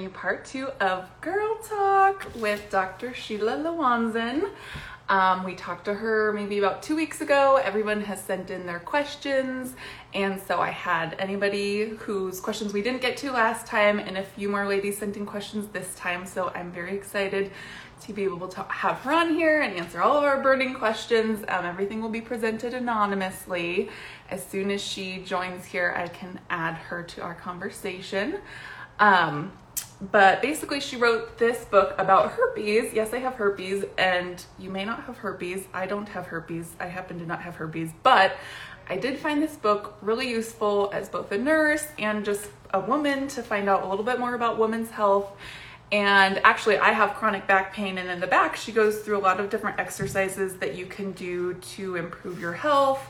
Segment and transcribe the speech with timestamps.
[0.00, 3.12] You part two of Girl Talk with Dr.
[3.12, 4.50] Sheila Lawanzan.
[5.08, 7.60] Um, we talked to her maybe about two weeks ago.
[7.62, 9.74] Everyone has sent in their questions,
[10.14, 14.22] and so I had anybody whose questions we didn't get to last time, and a
[14.22, 16.24] few more ladies sent in questions this time.
[16.24, 17.50] So I'm very excited
[18.02, 21.44] to be able to have her on here and answer all of our burning questions.
[21.48, 23.90] Um, everything will be presented anonymously.
[24.30, 28.38] As soon as she joins here, I can add her to our conversation.
[28.98, 29.52] Um,
[30.10, 32.92] but basically, she wrote this book about herpes.
[32.92, 35.64] Yes, I have herpes, and you may not have herpes.
[35.72, 36.74] I don't have herpes.
[36.80, 38.36] I happen to not have herpes, but
[38.88, 43.28] I did find this book really useful as both a nurse and just a woman
[43.28, 45.30] to find out a little bit more about women's health.
[45.92, 49.20] And actually, I have chronic back pain, and in the back, she goes through a
[49.20, 53.06] lot of different exercises that you can do to improve your health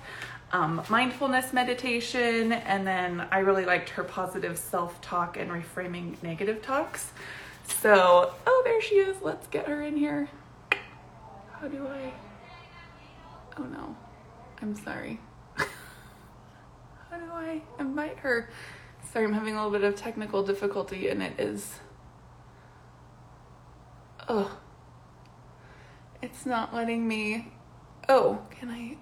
[0.53, 6.61] um, mindfulness meditation, and then I really liked her positive self talk and reframing negative
[6.63, 7.11] talks.
[7.67, 9.17] So, oh, there she is.
[9.23, 10.29] Let's get her in here.
[11.53, 12.13] How do I?
[13.59, 13.97] Oh no,
[14.61, 15.21] I'm sorry.
[15.57, 18.51] How do I invite her?
[19.13, 21.79] Sorry, I'm having a little bit of technical difficulty, and it is.
[24.29, 24.59] Oh,
[26.21, 27.53] it's not letting me.
[28.09, 28.97] Oh, can I?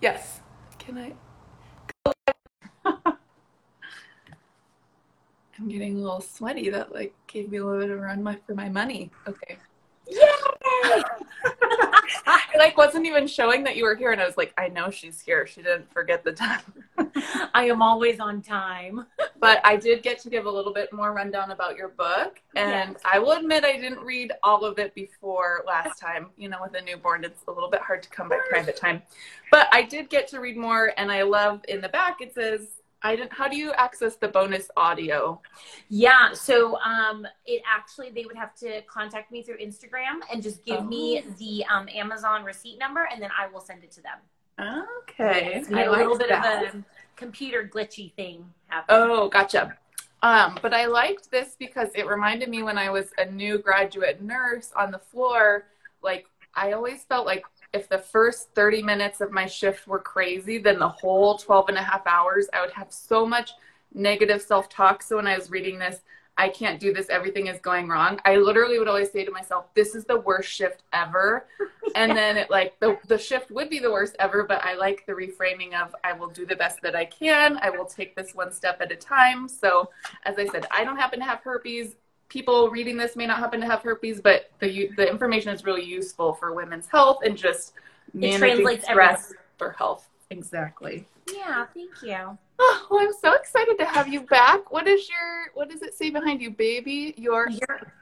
[0.00, 0.40] Yes.
[0.78, 1.12] Can I?
[5.58, 6.70] I'm getting a little sweaty.
[6.70, 9.10] That like gave me a little bit of run for my money.
[9.26, 9.56] Okay.
[10.08, 11.02] Yay!
[12.26, 14.90] I like wasn't even showing that you were here, and I was like, I know
[14.90, 15.46] she's here.
[15.46, 16.60] She didn't forget the time.
[17.54, 19.06] I am always on time.
[19.40, 22.92] but I did get to give a little bit more rundown about your book, and
[22.92, 23.02] yes.
[23.04, 26.28] I will admit I didn't read all of it before last time.
[26.36, 29.02] You know, with a newborn, it's a little bit hard to come by private time,
[29.50, 32.68] but I did get to read more, and I love in the back it says
[33.06, 33.32] I didn't.
[33.32, 35.40] How do you access the bonus audio?
[35.88, 40.64] Yeah, so um, it actually they would have to contact me through Instagram and just
[40.64, 40.84] give oh.
[40.84, 44.18] me the um, Amazon receipt number, and then I will send it to them.
[45.02, 46.64] Okay, a little bit that.
[46.66, 46.84] of a
[47.14, 48.98] computer glitchy thing happened.
[48.98, 49.76] Oh, gotcha.
[50.22, 54.20] Um, but I liked this because it reminded me when I was a new graduate
[54.20, 55.66] nurse on the floor.
[56.02, 60.58] Like I always felt like if the first 30 minutes of my shift were crazy,
[60.58, 63.52] then the whole 12 and a half hours, I would have so much
[63.94, 65.02] negative self talk.
[65.02, 66.00] So when I was reading this,
[66.38, 68.20] I can't do this, everything is going wrong.
[68.26, 71.46] I literally would always say to myself, this is the worst shift ever.
[71.94, 75.06] And then it like the, the shift would be the worst ever, but I like
[75.06, 77.58] the reframing of I will do the best that I can.
[77.62, 79.48] I will take this one step at a time.
[79.48, 79.88] So
[80.24, 81.94] as I said, I don't happen to have herpes
[82.28, 85.84] people reading this may not happen to have herpes, but the the information is really
[85.84, 87.74] useful for women's health and just
[88.18, 90.08] it translates stress for health.
[90.30, 91.06] Exactly.
[91.32, 92.38] Yeah, thank you.
[92.58, 94.70] Oh, well, I'm so excited to have you back.
[94.70, 97.14] What is your what does it say behind you, baby?
[97.16, 97.92] Your You're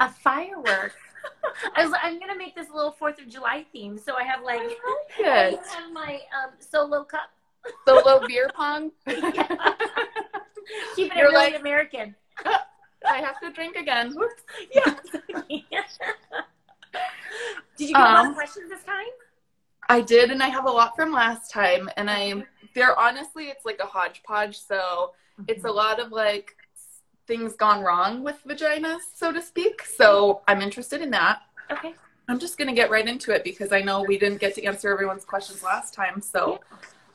[0.00, 0.94] a firework.
[1.76, 4.42] I was I'm gonna make this a little Fourth of July theme, so I have
[4.42, 4.60] like
[5.18, 7.30] I, I have my um, solo cup.
[7.86, 8.90] Solo beer pong.
[9.06, 9.32] Keeping
[11.12, 12.14] it You're really like, American.
[13.08, 14.14] I have to drink again.
[14.14, 14.42] Whoops.
[14.74, 14.94] Yeah.
[17.76, 19.06] did you get um, a lot of um, questions this time?
[19.88, 21.90] I did, and I have a lot from last time.
[21.96, 22.44] And I,
[22.74, 24.58] they're honestly, it's like a hodgepodge.
[24.58, 25.44] So mm-hmm.
[25.48, 26.56] it's a lot of like
[27.26, 29.82] things gone wrong with vaginas, so to speak.
[29.82, 31.42] So I'm interested in that.
[31.70, 31.94] Okay.
[32.28, 34.64] I'm just going to get right into it because I know we didn't get to
[34.64, 36.20] answer everyone's questions last time.
[36.20, 36.60] So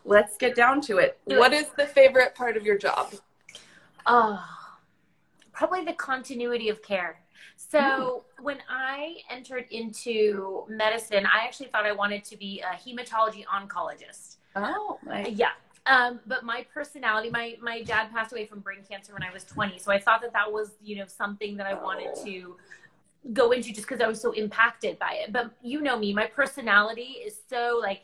[0.04, 1.20] let's get down to it.
[1.28, 1.58] Do what it.
[1.58, 3.14] is the favorite part of your job?
[4.06, 4.44] Oh,
[5.56, 7.20] probably the continuity of care.
[7.58, 13.46] So when I entered into medicine, I actually thought I wanted to be a hematology
[13.46, 14.36] oncologist.
[14.56, 15.30] Oh, nice.
[15.30, 15.52] yeah.
[15.88, 19.44] Um, but my personality, my my dad passed away from brain cancer when I was
[19.44, 22.56] 20, so I thought that that was you know something that I wanted to
[23.34, 25.32] go into just because I was so impacted by it.
[25.32, 28.02] But you know me, my personality is so like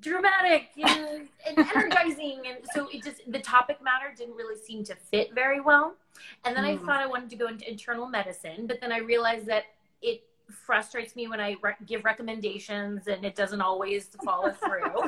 [0.00, 4.94] dramatic and, and energizing and so it just the topic matter didn't really seem to
[4.94, 5.96] fit very well
[6.44, 6.68] and then mm.
[6.68, 9.64] i thought i wanted to go into internal medicine but then i realized that
[10.00, 15.02] it frustrates me when i re- give recommendations and it doesn't always follow through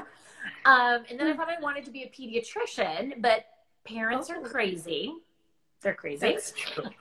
[0.65, 3.47] um, and then i thought i wanted to be a pediatrician but
[3.85, 5.15] parents are crazy
[5.85, 6.39] they're crazy.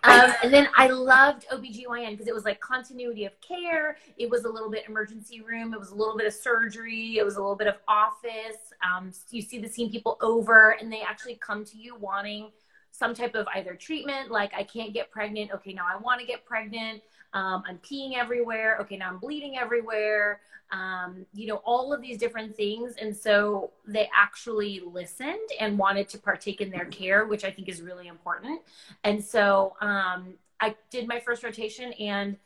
[0.05, 3.97] Um, and then I loved OBGYN because it was like continuity of care.
[4.17, 5.73] It was a little bit emergency room.
[5.73, 7.17] It was a little bit of surgery.
[7.17, 8.73] It was a little bit of office.
[8.85, 12.51] Um, you see the same people over and they actually come to you wanting
[12.93, 15.49] some type of either treatment, like I can't get pregnant.
[15.51, 17.01] Okay, now I want to get pregnant.
[17.33, 18.77] Um, I'm peeing everywhere.
[18.81, 20.41] Okay, now I'm bleeding everywhere.
[20.71, 22.93] Um, you know, all of these different things.
[23.01, 27.67] And so they actually listened and wanted to partake in their care, which I think
[27.67, 28.61] is really important.
[29.03, 32.37] And so um, I did my first rotation and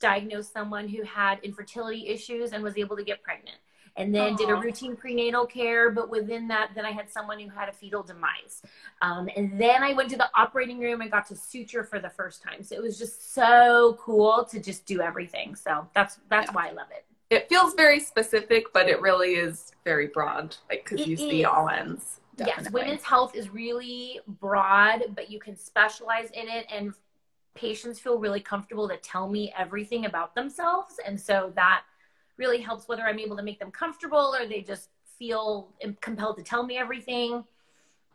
[0.00, 3.58] diagnosed someone who had infertility issues and was able to get pregnant
[3.96, 4.38] and then Aww.
[4.38, 5.90] did a routine prenatal care.
[5.90, 8.62] But within that, then I had someone who had a fetal demise.
[9.02, 12.10] Um, and then I went to the operating room and got to suture for the
[12.10, 12.62] first time.
[12.62, 15.54] So it was just so cool to just do everything.
[15.54, 16.52] So that's that's yeah.
[16.52, 17.04] why I love it.
[17.30, 21.68] It feels very specific, but it really is very broad, like because you see all
[21.68, 22.20] ends.
[22.36, 22.64] Definitely.
[22.64, 26.92] Yes, women's health is really broad, but you can specialize in it and
[27.54, 31.84] patients feel really comfortable to tell me everything about themselves and so that
[32.36, 34.88] really helps whether I'm able to make them comfortable or they just
[35.18, 35.68] feel
[36.00, 37.44] compelled to tell me everything.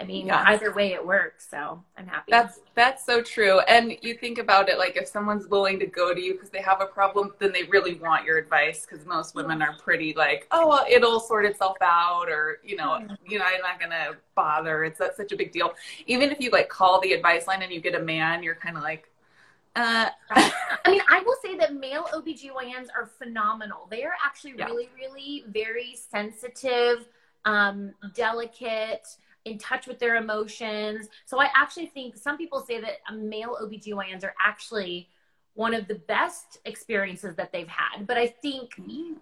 [0.01, 0.45] I mean, yes.
[0.48, 1.45] either way it works.
[1.50, 2.31] So I'm happy.
[2.31, 3.60] That's that's so true.
[3.62, 6.62] And you think about it, like if someone's willing to go to you because they
[6.62, 8.86] have a problem, then they really want your advice.
[8.89, 13.06] Because most women are pretty like, oh, well, it'll sort itself out, or you know,
[13.27, 14.86] you know, I'm not gonna bother.
[14.86, 15.74] It's not such a big deal.
[16.07, 18.77] Even if you like call the advice line and you get a man, you're kind
[18.77, 19.10] of like,
[19.75, 23.88] uh, I mean, I will say that male OBGYNs are phenomenal.
[23.89, 24.66] They are actually yeah.
[24.66, 27.07] really, really very sensitive,
[27.45, 29.07] um, delicate,
[29.45, 31.07] in touch with their emotions.
[31.25, 35.10] So I actually think some people say that male OBGYNs are actually
[35.54, 38.06] one of the best experiences that they've had.
[38.07, 38.75] But I think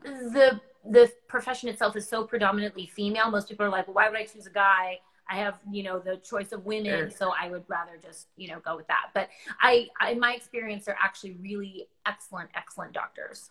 [0.04, 0.60] the
[0.90, 3.30] the profession itself is so predominantly female.
[3.30, 5.00] Most people are like, well, why would I choose a guy?
[5.30, 7.10] I have, you know, the choice of women, sure.
[7.10, 9.10] so I would rather just, you know, go with that.
[9.14, 9.30] But
[9.60, 13.50] I, I, in my experience, they're actually really excellent, excellent doctors.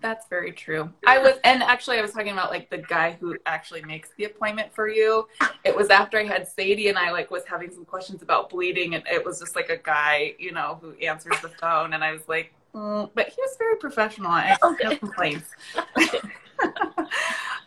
[0.00, 0.92] That's very true.
[1.06, 4.24] I was, and actually, I was talking about like the guy who actually makes the
[4.24, 5.26] appointment for you.
[5.64, 8.94] It was after I had Sadie, and I like was having some questions about bleeding,
[8.94, 12.12] and it was just like a guy, you know, who answers the phone, and I
[12.12, 14.30] was like, mm, but he was very professional.
[14.30, 15.50] I have no complaints.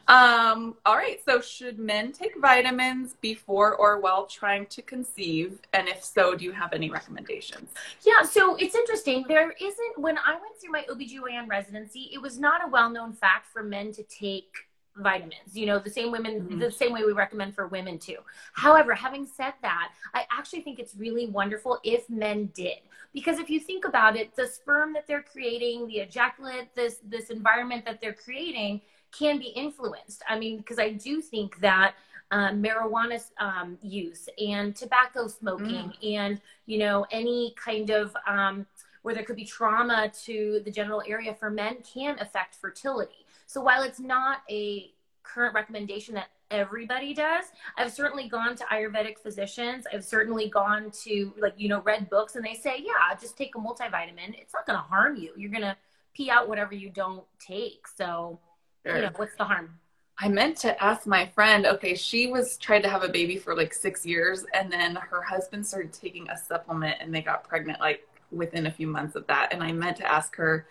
[0.07, 1.19] Um, all right.
[1.23, 5.59] So, should men take vitamins before or while trying to conceive?
[5.73, 7.69] And if so, do you have any recommendations?
[8.05, 8.23] Yeah.
[8.23, 9.25] So, it's interesting.
[9.27, 13.13] There isn't, when I went through my OBGYN residency, it was not a well known
[13.13, 14.51] fact for men to take
[14.97, 16.59] vitamins you know the same women mm-hmm.
[16.59, 18.17] the same way we recommend for women too
[18.53, 22.77] however having said that i actually think it's really wonderful if men did
[23.13, 27.29] because if you think about it the sperm that they're creating the ejaculate this this
[27.29, 30.23] environment that they're creating can be influenced.
[30.27, 31.95] I mean, because I do think that
[32.31, 36.15] um, marijuana um, use and tobacco smoking mm.
[36.15, 38.65] and you know any kind of um,
[39.01, 43.25] where there could be trauma to the genital area for men can affect fertility.
[43.47, 44.91] So while it's not a
[45.23, 47.45] current recommendation that everybody does.
[47.77, 49.85] I've certainly gone to Ayurvedic physicians.
[49.91, 53.55] I've certainly gone to like, you know, read books and they say, yeah, just take
[53.55, 54.35] a multivitamin.
[54.39, 55.31] It's not going to harm you.
[55.37, 55.77] You're going to
[56.13, 57.87] pee out whatever you don't take.
[57.87, 58.37] So
[58.85, 58.95] Sure.
[58.95, 59.79] You know, what's the harm?
[60.17, 63.55] I meant to ask my friend, okay, she was tried to have a baby for
[63.55, 67.79] like six years and then her husband started taking a supplement and they got pregnant
[67.79, 69.51] like within a few months of that.
[69.51, 70.67] And I meant to ask her,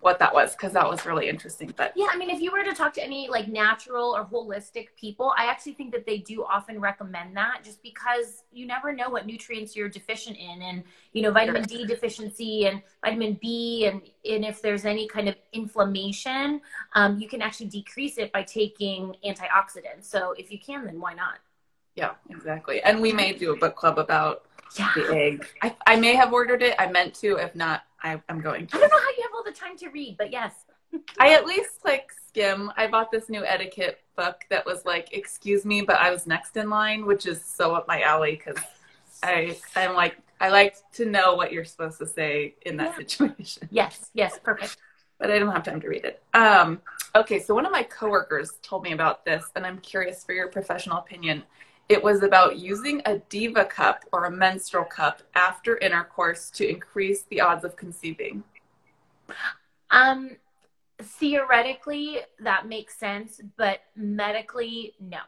[0.00, 1.72] what that was because that was really interesting.
[1.76, 4.88] But yeah, I mean, if you were to talk to any like natural or holistic
[4.96, 9.10] people, I actually think that they do often recommend that just because you never know
[9.10, 14.00] what nutrients you're deficient in, and you know, vitamin D deficiency and vitamin B, and
[14.28, 16.62] and if there's any kind of inflammation,
[16.94, 20.04] um, you can actually decrease it by taking antioxidants.
[20.04, 21.38] So if you can, then why not?
[21.94, 22.82] Yeah, exactly.
[22.82, 24.46] And we may do a book club about
[24.78, 24.92] yeah.
[24.94, 25.46] the egg.
[25.62, 26.74] I, I may have ordered it.
[26.78, 27.36] I meant to.
[27.36, 28.76] If not, I, am going to.
[28.76, 30.54] I don't know how you have all the time to read, but yes.
[31.18, 32.72] I at least like skim.
[32.76, 36.56] I bought this new etiquette book that was like, excuse me, but I was next
[36.56, 38.62] in line, which is so up my alley because
[39.22, 42.96] I I'm like I like to know what you're supposed to say in that yeah.
[42.96, 43.68] situation.
[43.70, 44.78] Yes, yes, perfect.
[45.18, 46.22] But I don't have time to read it.
[46.32, 46.80] Um,
[47.14, 50.48] okay, so one of my coworkers told me about this, and I'm curious for your
[50.48, 51.42] professional opinion.
[51.90, 57.24] It was about using a diva cup or a menstrual cup after intercourse to increase
[57.24, 58.44] the odds of conceiving.
[59.90, 60.36] Um,
[61.02, 65.18] theoretically, that makes sense, but medically, no.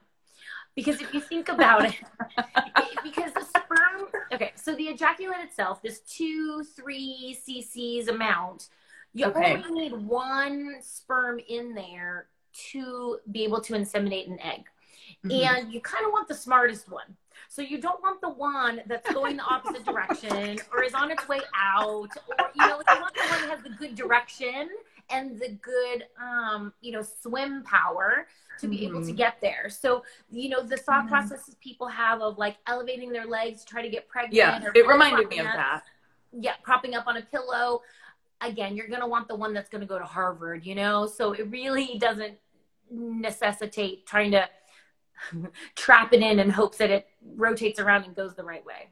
[0.76, 1.96] Because if you think about it,
[3.02, 8.68] because the sperm, okay, so the ejaculate itself, this two, three cc's amount,
[9.14, 9.56] you okay.
[9.56, 12.28] only need one sperm in there
[12.70, 14.66] to be able to inseminate an egg.
[15.24, 15.30] Mm-hmm.
[15.30, 17.16] And you kind of want the smartest one.
[17.48, 21.28] So you don't want the one that's going the opposite direction or is on its
[21.28, 24.70] way out, or you know, you want the one that has the good direction
[25.10, 28.26] and the good, um, you know, swim power
[28.60, 28.86] to be mm-hmm.
[28.86, 29.16] able to mm-hmm.
[29.16, 29.68] get there.
[29.68, 31.08] So, you know, the thought mm-hmm.
[31.08, 34.34] processes people have of like elevating their legs to try to get pregnant.
[34.34, 35.82] Yeah, it reminded me of up, that.
[36.32, 37.82] Yeah, propping up on a pillow.
[38.40, 41.06] Again, you're going to want the one that's going to go to Harvard, you know?
[41.06, 42.38] So it really doesn't
[42.90, 44.48] necessitate trying to
[45.76, 48.88] trap it in and hopes that it rotates around and goes the right way.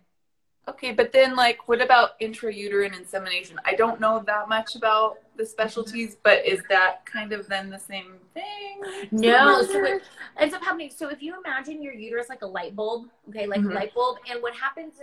[0.68, 3.58] Okay, but then like what about intrauterine insemination?
[3.64, 7.78] I don't know that much about the specialties, but is that kind of then the
[7.78, 8.80] same thing?
[9.10, 10.02] No, so it
[10.38, 10.90] ends up happening.
[10.94, 13.72] So if you imagine your uterus like a light bulb, okay, like mm-hmm.
[13.72, 14.94] a light bulb, and what happens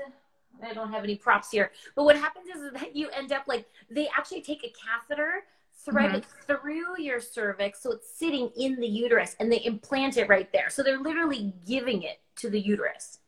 [0.64, 3.44] I don't have any props here, but what happens is, is that you end up
[3.48, 5.44] like they actually take a catheter
[5.90, 6.54] thread mm-hmm.
[6.56, 10.70] through your cervix so it's sitting in the uterus and they implant it right there.
[10.70, 13.20] So they're literally giving it to the uterus.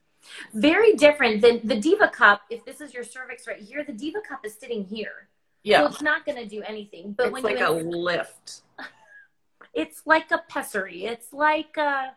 [0.53, 2.41] Very different than the Diva cup.
[2.49, 5.29] If this is your cervix right here, the Diva cup is sitting here.
[5.63, 5.81] Yeah.
[5.81, 7.13] So it's not going to do anything.
[7.13, 8.61] But it's when like you a lift.
[9.71, 11.05] It's like a pessary.
[11.05, 12.13] It's like a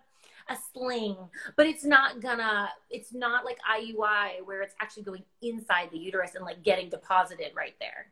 [0.49, 1.17] a sling,
[1.55, 2.71] but it's not gonna.
[2.91, 7.53] It's not like IUI where it's actually going inside the uterus and like getting deposited
[7.55, 8.07] right there.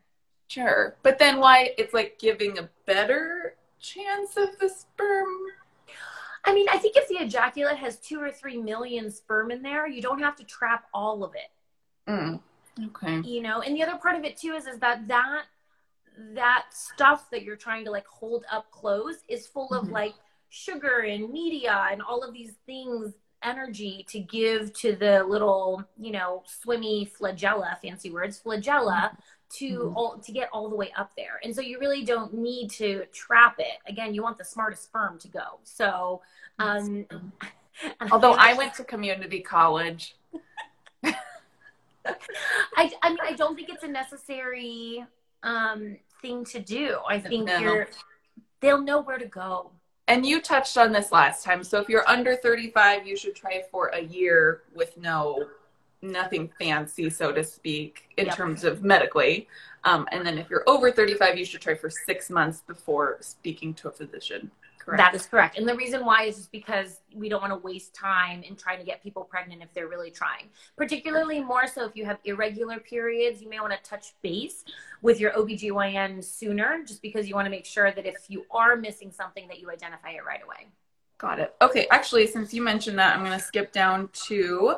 [0.51, 0.97] Sure.
[1.01, 5.29] But then why it's like giving a better chance of the sperm?
[6.43, 9.87] I mean, I think if the ejaculate has two or three million sperm in there,
[9.87, 12.11] you don't have to trap all of it.
[12.11, 12.41] Mm.
[12.87, 13.21] Okay.
[13.21, 15.43] You know, and the other part of it too is is that that
[16.33, 19.93] that stuff that you're trying to like hold up close is full of mm-hmm.
[19.93, 20.15] like
[20.49, 23.13] sugar and media and all of these things
[23.43, 29.11] energy to give to the little you know swimmy flagella fancy words flagella
[29.49, 29.97] to mm-hmm.
[29.97, 31.39] all to get all the way up there.
[31.43, 33.79] And so you really don't need to trap it.
[33.87, 35.59] Again you want the smartest sperm to go.
[35.63, 36.21] So
[36.59, 37.05] um
[38.11, 40.15] although i went to community college.
[42.75, 45.05] I, I mean i don't think it's a necessary
[45.43, 46.97] um thing to do.
[47.07, 47.57] I think no.
[47.57, 47.87] you're
[48.61, 49.71] they'll know where to go
[50.11, 53.63] and you touched on this last time so if you're under 35 you should try
[53.71, 55.47] for a year with no
[56.01, 58.35] nothing fancy, so to speak, in yep.
[58.35, 59.47] terms of medically.
[59.83, 63.73] Um, and then if you're over 35, you should try for six months before speaking
[63.75, 64.51] to a physician.
[64.83, 64.97] Correct.
[64.97, 65.59] That is correct.
[65.59, 68.79] And the reason why is just because we don't want to waste time in trying
[68.79, 70.45] to get people pregnant if they're really trying.
[70.75, 74.65] Particularly more so if you have irregular periods, you may want to touch base
[75.03, 78.75] with your OBGYN sooner just because you want to make sure that if you are
[78.75, 80.67] missing something that you identify it right away.
[81.19, 81.53] Got it.
[81.61, 84.77] Okay, actually since you mentioned that, I'm going to skip down to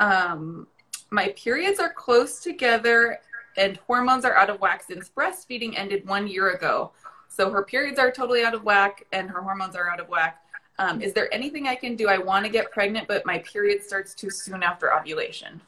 [0.00, 0.66] um,
[1.10, 3.20] my periods are close together
[3.56, 6.90] and hormones are out of whack since breastfeeding ended one year ago.
[7.36, 10.40] So her periods are totally out of whack and her hormones are out of whack.
[10.78, 12.08] Um, is there anything I can do?
[12.08, 15.60] I want to get pregnant, but my period starts too soon after ovulation.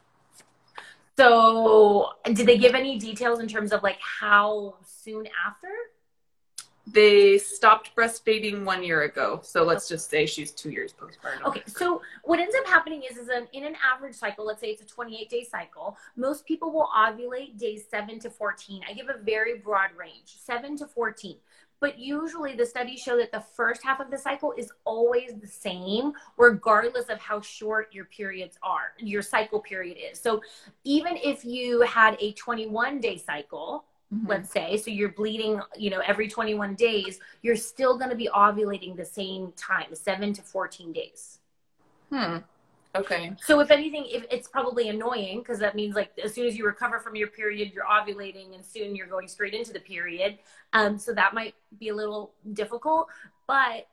[1.18, 5.68] So, did they give any details in terms of like how soon after?
[6.92, 9.40] they stopped breastfeeding one year ago.
[9.42, 11.46] So let's just say she's two years postpartum.
[11.46, 11.62] Okay.
[11.66, 14.82] So what ends up happening is, is an, in an average cycle, let's say it's
[14.82, 18.82] a 28 day cycle, most people will ovulate days seven to 14.
[18.88, 21.36] I give a very broad range, seven to 14.
[21.80, 25.46] But usually the studies show that the first half of the cycle is always the
[25.46, 30.18] same, regardless of how short your periods are, your cycle period is.
[30.20, 30.42] So
[30.84, 34.26] even if you had a 21 day cycle, mm-hmm.
[34.26, 38.28] let's say so you're bleeding you know every 21 days you're still going to be
[38.34, 41.40] ovulating the same time 7 to 14 days
[42.10, 42.38] hmm
[42.98, 46.56] okay so if anything if it's probably annoying because that means like as soon as
[46.56, 50.38] you recover from your period you're ovulating and soon you're going straight into the period
[50.72, 53.08] um so that might be a little difficult
[53.46, 53.86] but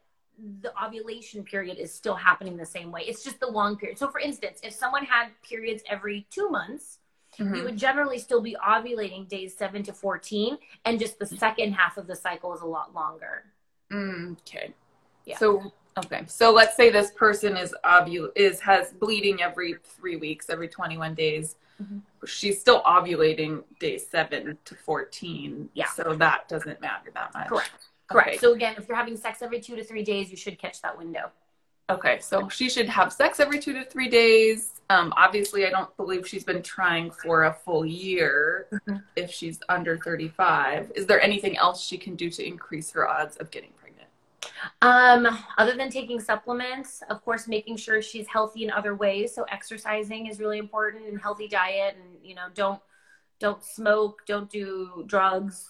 [0.61, 3.03] the ovulation period is still happening the same way.
[3.07, 3.97] It's just the long period.
[3.97, 6.99] So, for instance, if someone had periods every two months,
[7.39, 7.55] mm-hmm.
[7.55, 11.97] you would generally still be ovulating days 7 to 14 and just the second half
[11.97, 13.43] of the cycle is a lot longer
[13.91, 14.73] mm, okay
[15.25, 15.37] yeah.
[15.37, 20.49] so okay so let's say this person is ovul is has bleeding every three weeks
[20.49, 21.97] every 21 days mm-hmm.
[22.25, 27.89] she's still ovulating days 7 to 14 yeah so that doesn't matter that much correct
[28.07, 28.37] correct okay.
[28.37, 30.97] so again if you're having sex every two to three days you should catch that
[30.97, 31.31] window
[31.87, 34.81] Okay, so she should have sex every two to three days.
[34.89, 38.97] Um, obviously, I don't believe she's been trying for a full year mm-hmm.
[39.15, 40.93] if she's under 35.
[40.95, 43.84] Is there anything else she can do to increase her odds of getting pregnant?
[44.81, 49.33] Um, other than taking supplements, of course, making sure she's healthy in other ways.
[49.33, 52.81] So exercising is really important and healthy diet and, you know, don't,
[53.39, 55.69] don't smoke, don't do drugs,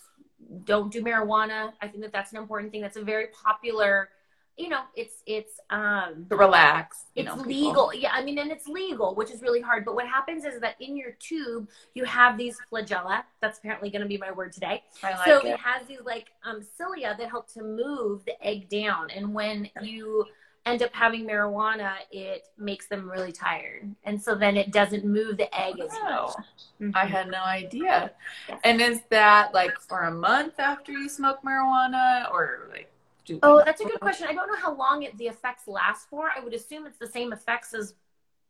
[0.63, 1.73] don't do marijuana.
[1.81, 2.81] I think that that's an important thing.
[2.81, 4.09] That's a very popular
[4.57, 7.05] you know, it's it's um To relax.
[7.15, 7.47] It's know, people.
[7.47, 7.93] legal.
[7.93, 9.83] Yeah, I mean, and it's legal, which is really hard.
[9.85, 13.23] But what happens is that in your tube, you have these flagella.
[13.41, 14.83] That's apparently going to be my word today.
[15.03, 15.51] I like so it.
[15.53, 19.09] it has these like um, cilia that help to move the egg down.
[19.11, 20.25] And when you
[20.65, 23.93] end up having marijuana, it makes them really tired.
[24.03, 26.33] And so then it doesn't move the egg as Oh,
[26.79, 26.95] much.
[26.95, 27.09] I Mhm.
[27.09, 28.11] had no idea.
[28.49, 28.59] Yes.
[28.63, 32.91] And is that like for a month after you smoke marijuana or like
[33.25, 34.27] do Oh, that's a good question.
[34.29, 36.29] I don't know how long it, the effects last for.
[36.35, 37.95] I would assume it's the same effects as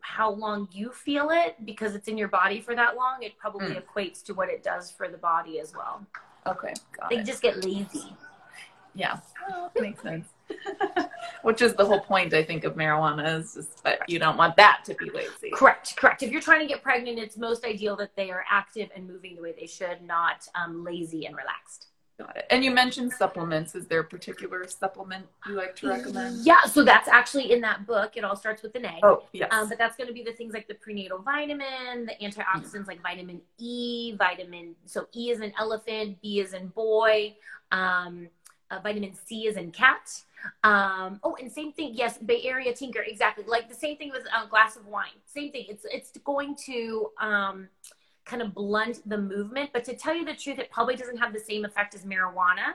[0.01, 3.23] how long you feel it because it's in your body for that long.
[3.23, 3.83] It probably Mm.
[3.83, 6.05] equates to what it does for the body as well.
[6.45, 6.73] Okay,
[7.09, 7.23] They it.
[7.23, 8.15] just get lazy.
[8.93, 10.27] Yeah, oh, makes sense.
[11.41, 14.55] Which is the whole point, I think, of marijuana is just that you don't want
[14.57, 15.49] that to be lazy.
[15.53, 16.23] Correct, correct.
[16.23, 19.35] If you're trying to get pregnant, it's most ideal that they are active and moving
[19.35, 21.87] the way they should, not um, lazy and relaxed.
[22.17, 22.45] Got it.
[22.49, 23.75] And you mentioned supplements.
[23.75, 26.45] Is there a particular supplement you like to recommend?
[26.45, 28.15] Yeah, so that's actually in that book.
[28.15, 28.99] It all starts with an A.
[29.03, 29.49] Oh, yes.
[29.51, 33.01] Um, but that's going to be the things like the prenatal vitamin, the antioxidants like
[33.01, 34.75] vitamin E, vitamin.
[34.85, 37.35] So E is an elephant, B is in boy,
[37.73, 38.29] um,
[38.71, 40.21] uh, vitamin C is in cat.
[40.63, 41.95] Um, oh, and same thing.
[41.95, 43.43] Yes, Bay Area tinker, exactly.
[43.45, 45.17] Like the same thing with a glass of wine.
[45.25, 45.65] Same thing.
[45.67, 47.67] It's it's going to um,
[48.25, 49.69] kind of blunt the movement.
[49.73, 52.73] But to tell you the truth, it probably doesn't have the same effect as marijuana.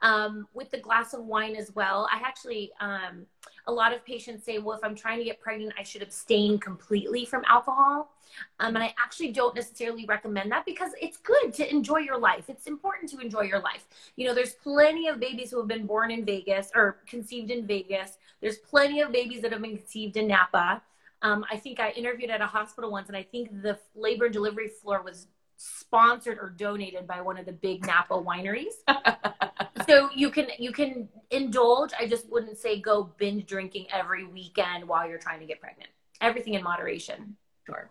[0.00, 3.26] Um, with the glass of wine as well, I actually um,
[3.66, 6.58] a lot of patients say, well, if I'm trying to get pregnant, I should abstain
[6.58, 8.12] completely from alcohol.
[8.60, 12.44] Um, and I actually don't necessarily recommend that because it's good to enjoy your life.
[12.48, 13.86] It's important to enjoy your life.
[14.16, 17.66] You know, there's plenty of babies who have been born in Vegas or conceived in
[17.66, 18.18] Vegas.
[18.40, 20.82] There's plenty of babies that have been conceived in Napa.
[21.22, 24.34] Um, I think I interviewed at a hospital once, and I think the labor and
[24.34, 28.74] delivery floor was sponsored or donated by one of the big Napa wineries.
[29.86, 31.92] so you can you can indulge.
[31.98, 35.90] I just wouldn't say go binge drinking every weekend while you're trying to get pregnant.
[36.20, 37.36] Everything in moderation.
[37.66, 37.88] Sure.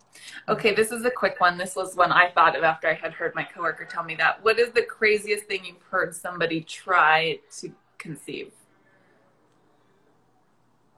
[0.47, 1.57] Okay, this is a quick one.
[1.57, 4.41] This was one I thought of after I had heard my coworker tell me that.
[4.41, 8.53] What is the craziest thing you've heard somebody try to conceive?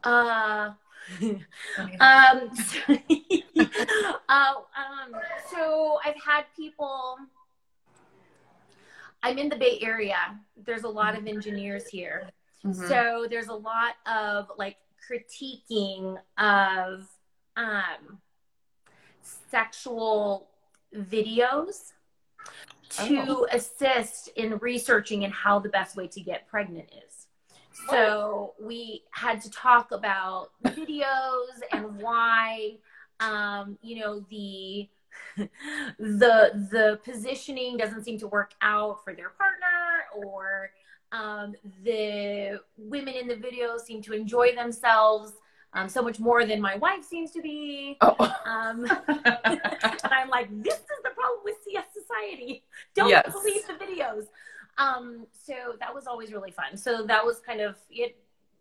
[0.03, 0.73] Uh,
[1.21, 1.39] um,
[4.29, 5.15] uh, um,
[5.51, 7.17] so I've had people.
[9.23, 10.39] I'm in the Bay Area.
[10.65, 12.29] There's a lot of engineers here.
[12.63, 12.87] Mhm.
[12.87, 14.77] So there's a lot of like
[15.09, 17.07] critiquing of
[17.55, 18.19] um,
[19.49, 20.49] sexual
[20.95, 21.93] videos
[22.89, 23.47] to Oh.
[23.51, 27.16] assist in researching and how the best way to get pregnant is.
[27.89, 32.77] So we had to talk about videos and why,
[33.19, 34.89] um, you know, the
[35.37, 40.71] the the positioning doesn't seem to work out for their partner or
[41.11, 45.33] um, the women in the video seem to enjoy themselves
[45.73, 47.97] um, so much more than my wife seems to be.
[48.01, 48.15] Oh.
[48.45, 49.61] Um, and
[50.03, 52.63] I'm like, this is the problem with CS society.
[52.95, 53.31] Don't Yes.
[53.31, 54.25] believe the videos.
[54.77, 56.77] Um, so that was always really fun.
[56.77, 58.17] So that was kind of it.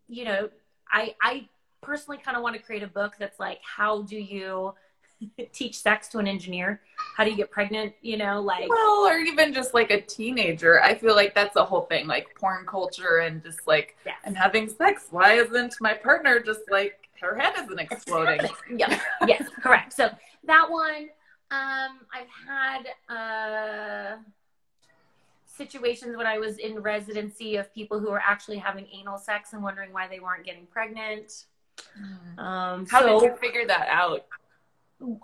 [0.08, 0.50] You know,
[0.90, 1.48] I I
[1.82, 4.74] personally kind of want to create a book that's like, how do you
[5.52, 6.80] teach sex to an engineer?
[7.16, 7.94] How do you get pregnant?
[8.02, 10.82] You know, like well, or even just like a teenager.
[10.82, 14.16] I feel like that's the whole thing, like porn culture and just like yes.
[14.24, 15.06] I'm having sex.
[15.10, 18.40] Why isn't my partner just like her head isn't exploding?
[18.76, 19.92] yeah, yes, correct.
[19.92, 20.10] So
[20.44, 21.08] that one,
[21.50, 24.16] um, I've had uh,
[25.56, 29.62] situations when I was in residency of people who were actually having anal sex and
[29.62, 31.44] wondering why they weren't getting pregnant.
[32.38, 34.26] Um, How so, did you figure that out?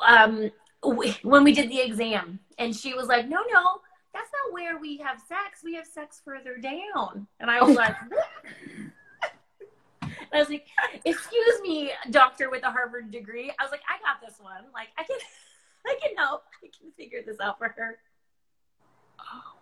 [0.07, 0.51] um,
[0.85, 3.81] we, when we did the exam, and she was like, "No, no,
[4.13, 5.63] that's not where we have sex.
[5.65, 8.27] We have sex further down." And I was like, "What?"
[10.03, 10.67] And I was like,
[11.05, 14.65] "Excuse me, doctor with a Harvard degree." I was like, "I got this one.
[14.75, 15.17] Like, I can,
[15.87, 16.45] I can help.
[16.63, 17.99] I can figure this out for her."
[19.21, 19.25] Oh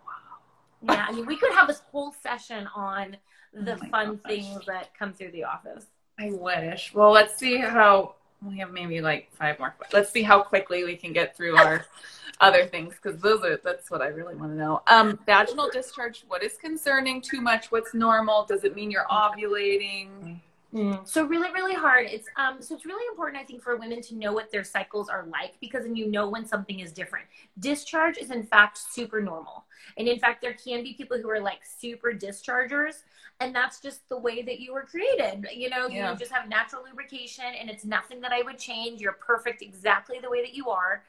[0.83, 3.17] Yeah, I mean, we could have this whole session on
[3.53, 4.31] the Oh fun gosh.
[4.31, 5.85] things that come through the office.
[6.19, 6.93] I wish.
[6.93, 9.75] Well, let's see how we have maybe like five more.
[9.93, 11.85] Let's see how quickly we can get through our
[12.39, 14.81] other things because those are that's what I really want to know.
[14.87, 16.23] Um, vaginal discharge.
[16.27, 17.21] What is concerning?
[17.21, 17.71] Too much?
[17.71, 18.45] What's normal?
[18.45, 20.39] Does it mean you're ovulating?
[20.73, 21.05] Mm.
[21.07, 22.07] So really, really hard.
[22.09, 22.61] It's um.
[22.61, 25.59] So it's really important, I think, for women to know what their cycles are like
[25.59, 27.25] because then you know when something is different.
[27.59, 29.65] Discharge is in fact super normal,
[29.97, 33.03] and in fact, there can be people who are like super dischargers,
[33.39, 35.47] and that's just the way that you were created.
[35.53, 36.11] You know, yeah.
[36.11, 39.01] you just have natural lubrication, and it's nothing that I would change.
[39.01, 41.03] You're perfect exactly the way that you are.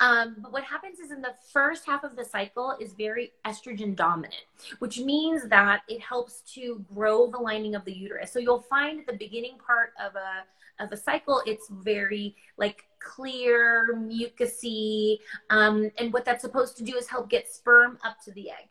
[0.00, 3.94] Um, but what happens is in the first half of the cycle is very estrogen
[3.94, 4.44] dominant,
[4.80, 8.32] which means that it helps to grow the lining of the uterus.
[8.32, 10.44] So you'll find at the beginning part of a
[10.80, 15.18] of a cycle, it's very like clear, mucusy,
[15.50, 18.68] um, and what that's supposed to do is help get sperm up to the egg.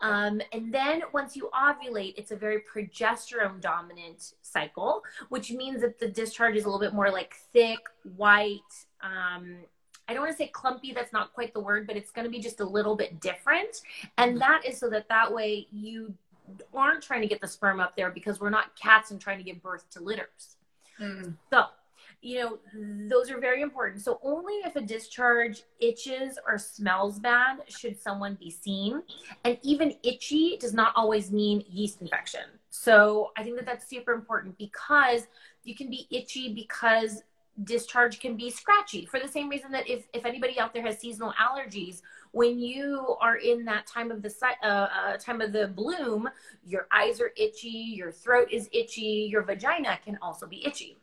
[0.00, 5.98] Um, and then once you ovulate, it's a very progesterone dominant cycle, which means that
[5.98, 7.80] the discharge is a little bit more like thick,
[8.16, 8.60] white,
[9.02, 9.56] um,
[10.08, 12.30] I don't want to say clumpy, that's not quite the word, but it's going to
[12.30, 13.82] be just a little bit different.
[14.18, 16.14] And that is so that that way you
[16.74, 19.44] aren't trying to get the sperm up there because we're not cats and trying to
[19.44, 20.56] give birth to litters.
[21.00, 21.36] Mm.
[21.50, 21.66] So,
[22.22, 22.58] you know,
[23.08, 24.00] those are very important.
[24.00, 29.02] So, only if a discharge itches or smells bad should someone be seen.
[29.44, 32.42] And even itchy does not always mean yeast infection.
[32.70, 35.26] So, I think that that's super important because
[35.64, 37.24] you can be itchy because
[37.64, 40.98] discharge can be scratchy for the same reason that if, if anybody out there has
[40.98, 45.68] seasonal allergies when you are in that time of the uh, uh, time of the
[45.68, 46.30] bloom
[46.64, 50.96] your eyes are itchy your throat is itchy your vagina can also be itchy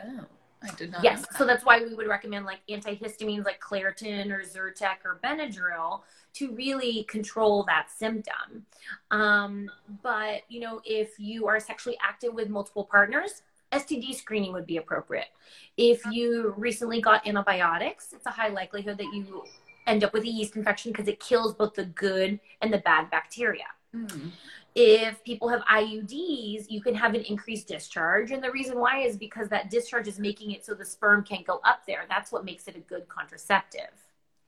[0.00, 0.24] oh
[0.62, 1.04] I did not.
[1.04, 6.00] Yes, so that's why we would recommend like antihistamines like Claritin or Zyrtec or Benadryl
[6.34, 8.64] to really control that symptom.
[9.10, 9.70] Um,
[10.02, 13.42] but you know, if you are sexually active with multiple partners,
[13.72, 15.28] STD screening would be appropriate.
[15.76, 19.44] If you recently got antibiotics, it's a high likelihood that you
[19.86, 23.10] end up with a yeast infection because it kills both the good and the bad
[23.10, 23.66] bacteria.
[23.94, 24.30] Mm.
[24.78, 28.30] If people have IUDs, you can have an increased discharge.
[28.30, 31.46] And the reason why is because that discharge is making it so the sperm can't
[31.46, 32.04] go up there.
[32.08, 33.90] That's what makes it a good contraceptive.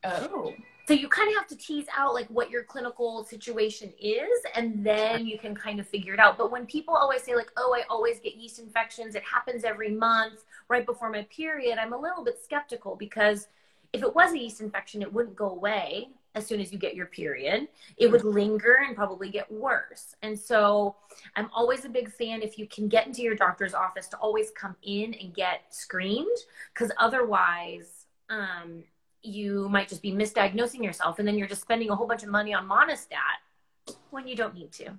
[0.05, 0.53] Oh
[0.89, 4.85] so you kind of have to tease out like what your clinical situation is and
[4.85, 7.77] then you can kind of figure it out but when people always say like oh
[7.79, 11.99] i always get yeast infections it happens every month right before my period i'm a
[11.99, 13.49] little bit skeptical because
[13.93, 16.09] if it was a yeast infection it wouldn't go away
[16.39, 17.69] as soon as you get your period.
[17.97, 20.15] It would linger and probably get worse.
[20.23, 20.97] And so
[21.37, 24.51] i'm always a big fan if you can get into your doctor's office to always
[24.51, 26.39] come in and get screened
[26.73, 28.85] because otherwise um,
[29.23, 32.29] you might just be misdiagnosing yourself and then you're just spending a whole bunch of
[32.29, 34.93] money on Monistat when you don't need to.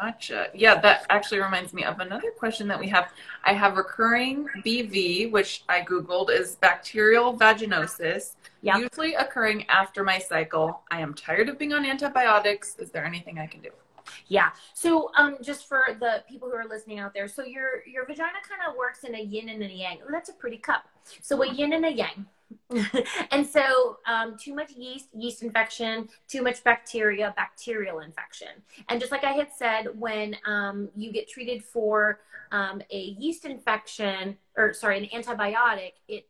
[0.00, 0.48] Gotcha.
[0.54, 3.12] Yeah, that actually reminds me of another question that we have.
[3.44, 10.82] I have recurring BV, which I Googled is bacterial vaginosis, usually occurring after my cycle.
[10.90, 12.76] I am tired of being on antibiotics.
[12.78, 13.70] Is there anything I can do?
[14.28, 14.50] Yeah.
[14.72, 18.38] So um, just for the people who are listening out there, so your your vagina
[18.48, 19.98] kind of works in a yin and a yang.
[20.10, 20.88] That's a pretty cup.
[21.20, 22.26] So a yin and a yang.
[23.30, 28.48] and so um, too much yeast yeast infection too much bacteria bacterial infection
[28.88, 32.20] and just like i had said when um, you get treated for
[32.52, 36.26] um, a yeast infection or sorry an antibiotic it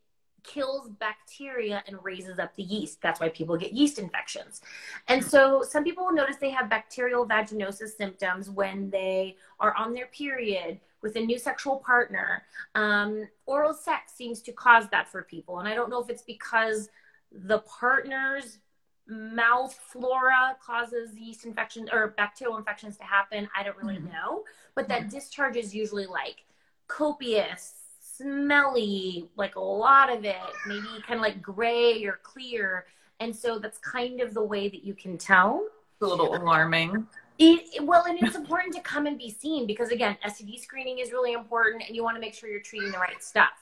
[0.49, 3.01] kills bacteria and raises up the yeast.
[3.03, 4.63] That's why people get yeast infections.
[5.09, 9.93] And so some people will notice they have bacterial vaginosis symptoms when they are on
[9.93, 12.43] their period with a new sexual partner.
[12.75, 15.59] Um, oral sex seems to cause that for people.
[15.59, 16.89] And I don't know if it's because
[17.33, 18.59] the partner's
[19.07, 23.49] mouth flora causes yeast infections or bacterial infections to happen.
[23.57, 24.13] I don't really mm-hmm.
[24.13, 24.45] know.
[24.75, 25.11] But that mm-hmm.
[25.11, 26.45] discharge is usually like
[26.89, 32.87] copious, smelly, like a lot of it, maybe kind of like gray or clear.
[33.21, 35.65] And so that's kind of the way that you can tell.
[35.95, 37.07] It's a little alarming.
[37.39, 41.13] It, well, and it's important to come and be seen because again, STD screening is
[41.13, 43.53] really important, and you want to make sure you're treating the right stuff.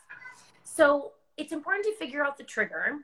[0.64, 2.98] So it's important to figure out the trigger.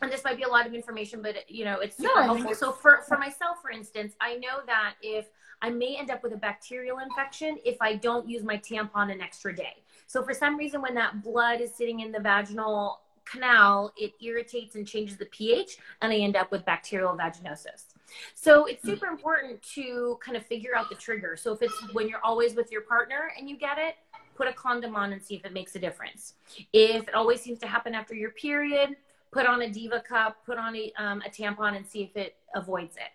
[0.00, 2.54] And this might be a lot of information, but you know it's super no, helpful.
[2.54, 5.26] So for for myself, for instance, I know that if
[5.60, 9.20] I may end up with a bacterial infection if I don't use my tampon an
[9.20, 9.82] extra day.
[10.06, 14.74] So for some reason, when that blood is sitting in the vaginal canal, it irritates
[14.74, 17.94] and changes the pH, and I end up with bacterial vaginosis.
[18.34, 21.36] So it's super important to kind of figure out the trigger.
[21.36, 23.96] So if it's when you're always with your partner and you get it,
[24.34, 26.34] put a condom on and see if it makes a difference.
[26.72, 28.96] If it always seems to happen after your period,
[29.30, 32.36] put on a diva cup, put on a, um, a tampon and see if it
[32.54, 33.12] avoids it.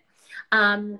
[0.51, 0.99] Um,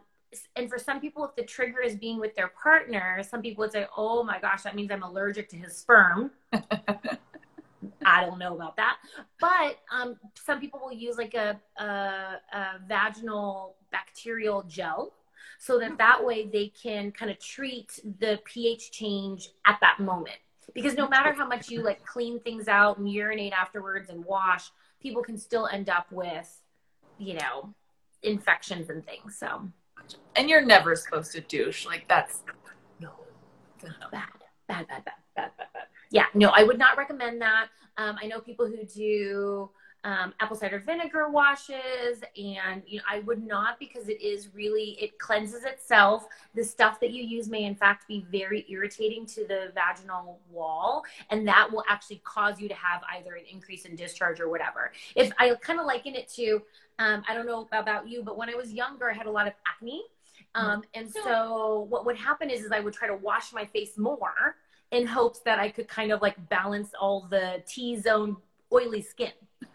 [0.55, 3.71] and for some people, if the trigger is being with their partner, some people would
[3.71, 6.31] say, "Oh my gosh, that means I'm allergic to his sperm."
[8.05, 8.97] I don't know about that,
[9.39, 15.13] but um, some people will use like a, a, a vaginal bacterial gel.
[15.59, 20.37] so that that way they can kind of treat the pH change at that moment.
[20.73, 24.69] Because no matter how much you like clean things out and urinate afterwards and wash,
[25.01, 26.61] people can still end up with,
[27.17, 27.73] you know,
[28.21, 29.37] infections and things.
[29.37, 29.49] So,
[30.35, 31.85] And you're never supposed to douche.
[31.85, 32.43] Like that's
[32.99, 33.11] no,
[33.83, 33.89] no.
[34.11, 34.27] bad,
[34.67, 35.05] bad, bad, bad,
[35.35, 35.83] bad, bad, bad.
[36.11, 37.67] Yeah, no, I would not recommend that.
[37.97, 39.71] Um, I know people who do
[40.07, 44.97] um, apple cider vinegar washes, and you know, I would not because it is really
[45.01, 46.27] it cleanses itself.
[46.55, 51.03] The stuff that you use may in fact be very irritating to the vaginal wall,
[51.29, 54.93] and that will actually cause you to have either an increase in discharge or whatever.
[55.13, 56.61] If I kind of liken it to,
[56.99, 59.45] um, I don't know about you, but when I was younger, I had a lot
[59.45, 60.03] of acne.
[60.55, 63.97] Um, and so what would happen is, is I would try to wash my face
[63.97, 64.55] more
[64.91, 68.37] in hopes that I could kind of like balance all the T-zone
[68.71, 69.31] oily skin,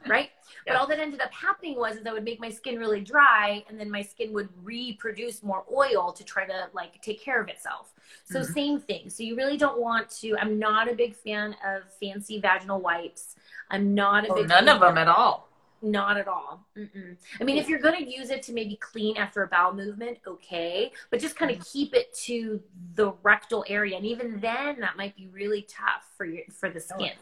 [0.07, 0.31] right?
[0.67, 0.75] Yeah.
[0.75, 3.65] But all that ended up happening was is I would make my skin really dry
[3.69, 7.49] and then my skin would reproduce more oil to try to like take care of
[7.49, 7.93] itself.
[8.25, 8.53] So Mhm.
[8.53, 9.11] same thing.
[9.11, 13.37] So you really don't want to I'm not a big fan of fancy vaginal wipes.
[13.71, 15.49] I'm not a Oh, big none fan of them at all.
[15.85, 16.65] not at all.
[16.77, 17.17] Mm-mm.
[17.41, 20.19] I mean, if you're going to use it to maybe clean after a bowel movement,
[20.27, 22.63] okay, but just kind of keep it to
[22.95, 26.79] the rectal area, and even then, that might be really tough for your for the
[26.81, 27.15] skin.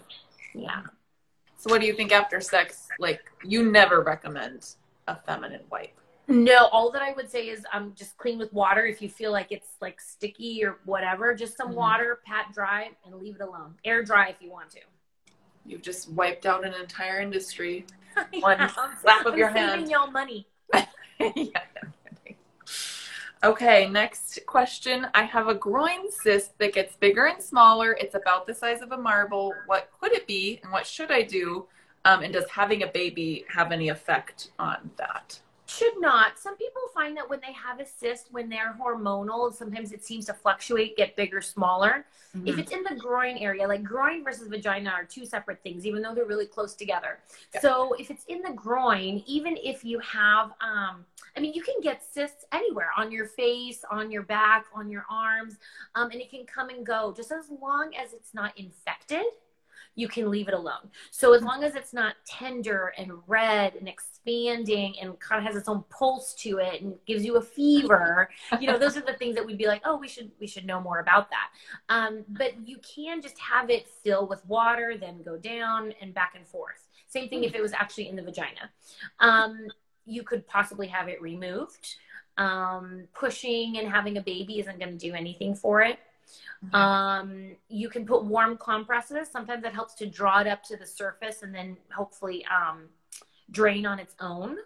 [0.55, 0.83] Yeah.
[1.61, 2.88] So what do you think after sex?
[2.99, 4.66] Like you never recommend
[5.09, 5.92] a feminine wipe.
[6.27, 8.87] No, all that I would say is um just clean with water.
[8.87, 11.75] If you feel like it's like sticky or whatever, just some Mhm.
[11.75, 13.75] water, pat dry, and leave it alone.
[13.85, 14.81] Air dry if you want to.
[15.66, 17.85] You've just wiped out an entire industry.
[18.40, 18.66] One
[19.03, 20.46] slap of I'm your saving y'all money.
[21.20, 21.61] yeah.
[23.42, 25.07] Okay, next question.
[25.14, 27.96] I have a groin cyst that gets bigger and smaller.
[27.98, 29.55] It's about the size of a marble.
[29.64, 31.66] What could it be, and what should I do?
[32.05, 35.40] Um, and does having a baby have any effect on that?
[35.71, 36.37] Should not.
[36.37, 40.27] Some people find that when they have a cyst, when they're hormonal, sometimes it seems
[40.27, 42.07] to fluctuate, get bigger, smaller.
[42.45, 42.59] If Mhm.
[42.59, 46.13] it's in the groin area, like groin versus vagina are two separate things, even though
[46.13, 47.21] they're really close together.
[47.55, 47.61] Yeah.
[47.61, 51.07] So if it's in the groin, even if you have, um,
[51.37, 55.07] I mean, you can get cysts anywhere on your face, on your back, on your
[55.09, 55.59] arms,
[55.95, 57.13] um, and it can come and go.
[57.17, 59.25] Just as long as it's not infected,
[60.01, 60.89] you can leave it alone.
[61.11, 65.61] So as long as it's not tender and red and expanding and kind of has
[65.61, 69.13] its own pulse to it and gives you a fever, you know, those are the
[69.13, 71.51] things that we'd be like, oh, we should we should know more about that.
[71.91, 76.33] Um, but you can just have it fill with water, then go down and back
[76.35, 76.89] and forth.
[77.07, 78.71] Same thing if it was actually in the vagina.
[79.19, 79.67] Um,
[80.07, 81.97] you could possibly have it removed.
[82.39, 85.99] Um, pushing and having a baby isn't going to do anything for it.
[86.73, 89.29] Um, you can put warm compresses.
[89.31, 92.88] Sometimes it helps to draw it up to the surface and then hopefully um,
[93.51, 94.57] drain on its own.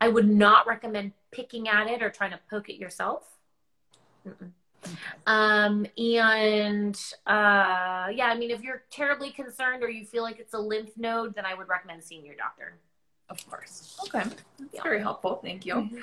[0.00, 3.24] I would not recommend picking at it or trying to poke it yourself.
[4.26, 4.50] Mm-mm.
[5.26, 6.96] Um, and
[7.26, 10.96] uh, yeah, I mean, if you're terribly concerned or you feel like it's a lymph
[10.96, 12.78] node, then I would recommend seeing your doctor.
[13.28, 13.98] Of course.
[14.06, 14.42] Okay, that's
[14.72, 14.82] Yeah.
[14.82, 15.40] very helpful.
[15.42, 16.02] Thank you.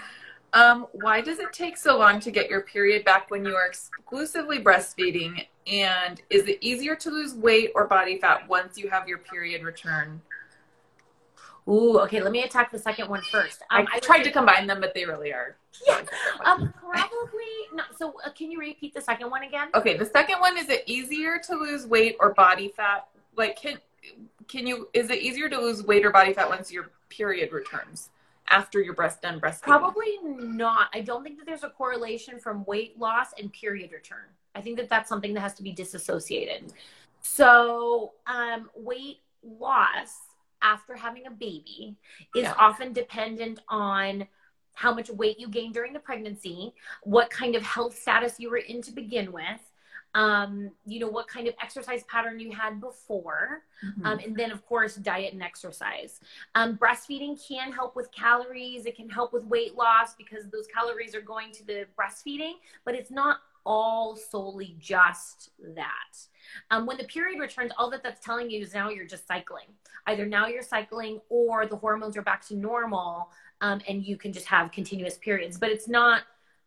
[0.54, 3.66] Um, why does it take so long to get your period back when you are
[3.66, 5.46] exclusively breastfeeding?
[5.68, 9.64] And is it easier to lose weight or body fat once you have your period
[9.64, 10.22] return?
[11.68, 12.22] Ooh, okay.
[12.22, 13.62] Let me attack the second one first.
[13.70, 15.58] Um, I would tried to combine them, but they really are.
[15.86, 16.02] Yeah.
[16.46, 17.98] Um, probably not.
[17.98, 19.68] So, uh, can you repeat the second one again?
[19.76, 23.08] Okay, the second one is it easier to lose weight or body fat?
[23.36, 23.80] Like, can
[24.48, 24.88] can you?
[24.94, 28.12] Is it easier to lose weight or body fat once your period returns
[28.50, 29.62] after your breast done breastfeeding?
[29.64, 30.90] Probably not.
[30.94, 34.26] I don't think that there's a correlation from weight loss and period return.
[34.56, 36.74] I think that that's something that has to be disassociated.
[37.22, 40.16] So, um, weight loss
[40.62, 41.96] after having a baby
[42.36, 42.56] is Yeah.
[42.58, 44.28] often dependent on
[44.74, 48.58] how much weight you gained during the pregnancy, what kind of health status you were
[48.58, 49.67] in to begin with,
[50.16, 53.64] um, you know, what kind of exercise pattern you had before.
[53.84, 54.06] Mhm.
[54.06, 56.20] Um, and then, of course, diet and exercise.
[56.56, 58.86] Um, breastfeeding can help with calories.
[58.86, 62.96] It can help with weight loss because those calories are going to the breastfeeding, but
[62.96, 66.18] it's not all solely just that.
[66.72, 69.68] Um, when the period returns, all that that's telling you is now you're just cycling.
[70.08, 74.32] Either now you're cycling or the hormones are back to normal um, and you can
[74.32, 76.24] just have continuous periods, but it's not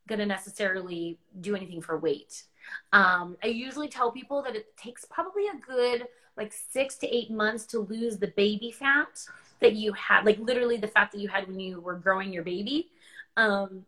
[0.08, 2.44] going to necessarily do anything for weight.
[2.92, 7.30] Um, I usually tell people that it takes probably a good like six to eight
[7.30, 9.20] months to lose the baby fat
[9.60, 12.42] that you had, like literally the fat that you had when you were growing your
[12.42, 12.88] baby.
[13.36, 13.84] Um,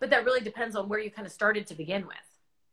[0.00, 2.16] but that really depends on where you kind of started to begin with.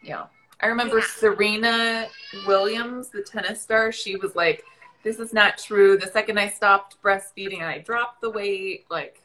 [0.03, 0.25] Yeah.
[0.61, 1.05] I remember Yeah.
[1.07, 2.07] Serena
[2.47, 4.63] Williams, the tennis star, she was like,
[5.03, 5.97] This is not true.
[5.97, 9.21] The second I stopped breastfeeding and I dropped the weight, like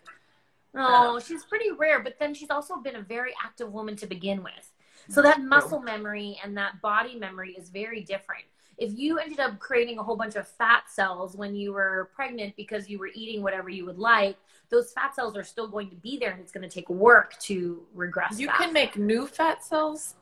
[0.74, 4.42] Oh, she's pretty rare, but then she's also been a very active woman to begin
[4.42, 4.69] with.
[5.10, 8.44] So that muscle memory and that body memory is very different.
[8.78, 12.56] If you ended up creating a whole bunch of fat cells when you were pregnant
[12.56, 14.36] because you were eating whatever you would like,
[14.70, 17.38] those fat cells are still going to be there and it's going to take work
[17.40, 18.38] to regress.
[18.38, 18.56] You that.
[18.56, 20.14] can make new fat cells.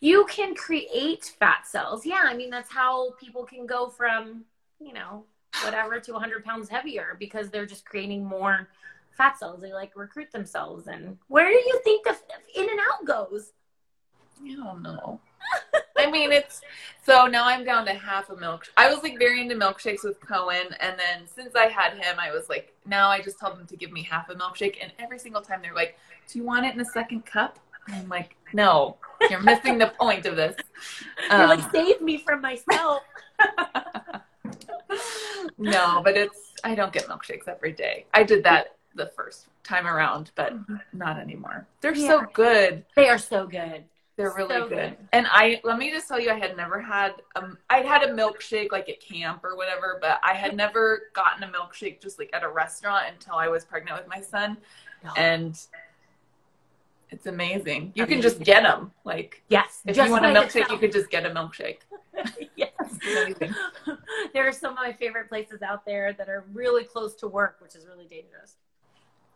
[0.00, 2.04] You can create fat cells.
[2.04, 4.44] Yeah, I mean that's how people can go from,
[4.80, 5.24] you know,
[5.62, 8.68] whatever to 100 pounds heavier because they're just creating more
[9.10, 9.60] fat cells.
[9.60, 10.86] They like recruit themselves.
[10.88, 12.16] And where do you think the
[12.56, 13.52] In-N-Out goes?
[14.44, 15.20] I don't know.
[15.98, 16.60] I mean, it's
[17.04, 18.66] so now I'm down to half a milk.
[18.76, 22.30] I was like very into milkshakes with Cohen, and then since I had him, I
[22.32, 25.18] was like, now I just tell them to give me half a milkshake, and every
[25.18, 28.36] single time they're like, "Do you want it in a second cup?" And I'm like,
[28.52, 28.96] "No,
[29.30, 30.56] you're missing the point of this."
[31.30, 33.02] You're Um, like, save me from myself.
[35.58, 38.06] no, but it's I don't get milkshakes every day.
[38.14, 40.54] I did that the first time around, but
[40.92, 41.66] not anymore.
[41.80, 42.84] They're so good.
[42.96, 43.84] they are so good.
[44.16, 44.78] They're really So good.
[44.78, 44.96] good.
[45.12, 48.08] And I let me just tell you, I had never had um I'd had a
[48.12, 52.30] milkshake like at camp or whatever, but I had never gotten a milkshake just like
[52.32, 54.56] at a restaurant until I was pregnant with my son,
[55.16, 55.58] and
[57.10, 57.92] it's amazing.
[57.94, 58.90] You can just get them.
[59.04, 59.82] Like Yes.
[59.86, 61.78] if you want a milkshake, you could just get a milkshake.
[62.56, 62.72] yes.
[64.32, 67.58] there are some of my favorite places out there that are really close to work,
[67.60, 68.56] which is really dangerous.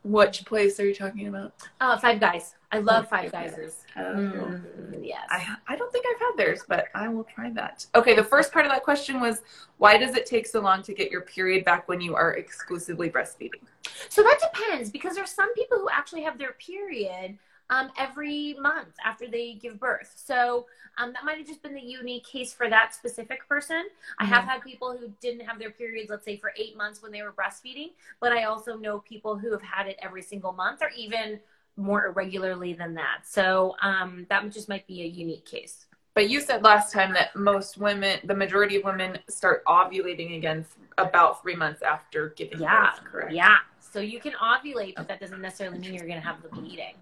[0.03, 1.53] Which place are you talking about?
[1.81, 2.55] Uh, Five Guys.
[2.73, 3.51] I love Five Okay.
[3.51, 3.85] Guys.
[3.97, 4.01] Oh.
[4.01, 5.27] Mm, yes.
[5.29, 7.85] I, I don't think I've had theirs, but I will try that.
[7.95, 9.43] Okay, the first part of that question was
[9.79, 13.11] why does it take so long to get your period back when you are exclusively
[13.11, 13.61] breastfeeding?
[14.09, 17.37] So that depends because there's some people who actually have their period
[17.71, 20.13] um, every month after they give birth.
[20.17, 20.67] So
[20.99, 23.85] um, that might have just been the unique case for that specific person.
[24.19, 27.13] I have had people who didn't have their periods, let's say, for eight months when
[27.13, 30.83] they were breastfeeding, but I also know people who have had it every single month
[30.83, 31.41] or even
[31.77, 33.21] more irregularly than that.
[33.25, 35.87] So um, that just might be a unique case.
[36.15, 40.67] But you said last time that most women, the majority of women, start ovulating again
[40.99, 43.33] about three months after giving Yeah, birth, correct?
[43.33, 43.59] yeah.
[43.81, 46.95] So you can ovulate, but that doesn't necessarily mean you're going to have the bleeding.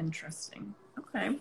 [0.00, 0.74] Interesting.
[0.98, 1.36] Okay.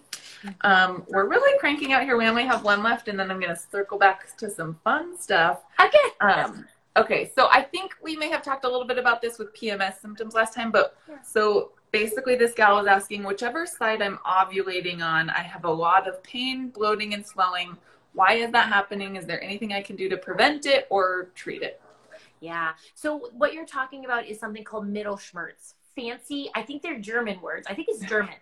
[0.61, 2.17] Um, we're really cranking out here.
[2.17, 5.17] We only have one left, and then I'm going to circle back to some fun
[5.17, 5.61] stuff.
[5.79, 5.97] Okay.
[6.21, 6.65] Um,
[6.97, 9.99] okay, so I think we may have talked a little bit about this with PMS
[10.01, 11.21] symptoms last time, but Yeah.
[11.21, 16.07] so basically, this gal was asking whichever side I'm ovulating on, I have a lot
[16.07, 17.77] of pain, bloating, and swelling.
[18.13, 19.15] Why is that happening?
[19.15, 21.81] Is there anything I can do to prevent it or treat it?
[22.41, 22.71] Yeah.
[22.95, 25.75] So what you're talking about is something called Mittelschmerz.
[25.95, 27.67] Fancy, I think they're German words.
[27.67, 28.35] I think it's German.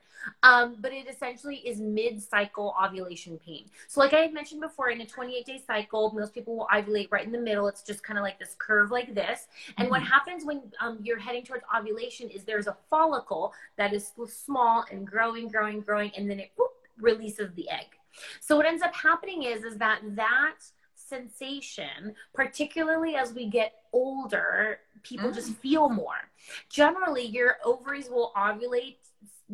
[0.44, 3.66] Um, but it essentially is mid-cycle ovulation pain.
[3.88, 7.26] So like I had mentioned before, in a 28-day cycle, most people will ovulate right
[7.26, 7.68] in the middle.
[7.68, 9.48] It's just kind of like this curve like this.
[9.78, 14.12] And what happens when um, you're heading towards ovulation is there's a follicle that is
[14.28, 17.86] small and growing, growing, growing, and then it whoop, releases the egg.
[18.42, 20.56] So what ends up happening is is that that
[20.96, 25.36] sensation, particularly as we get older, people Mm.
[25.36, 26.30] just feel more.
[26.70, 28.98] Generally, your ovaries will ovulate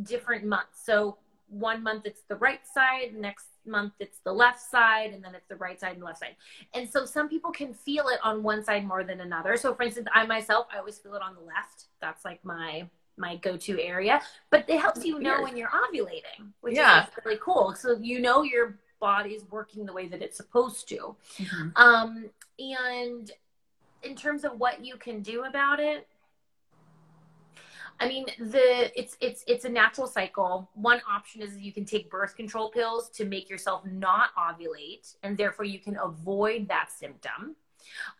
[0.01, 0.83] different months.
[0.83, 1.17] So
[1.49, 5.47] one month it's the right side, next month it's the left side, and then it's
[5.47, 6.35] the right side and left side.
[6.73, 9.55] And so some people can feel it on one side more than another.
[9.57, 11.85] So for instance, I myself, I always feel it on the left.
[12.01, 14.21] That's like my my go-to area.
[14.49, 17.03] But it helps you know when you're ovulating, which Yeah.
[17.03, 17.75] is really cool.
[17.75, 21.15] So you know your body's working the way that it's supposed to.
[21.37, 21.69] Mm-hmm.
[21.75, 23.31] Um, and
[24.01, 26.07] in terms of what you can do about it,
[27.99, 30.69] I mean, the it's it's it's a natural cycle.
[30.73, 35.37] One option is you can take birth control pills to make yourself not ovulate, and
[35.37, 37.55] therefore you can avoid that symptom.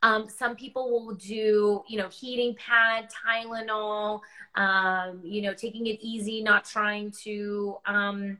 [0.01, 4.19] Um, some people will do, you know, heating pad, Tylenol,
[4.55, 8.37] um, you know, taking it easy, not trying to um,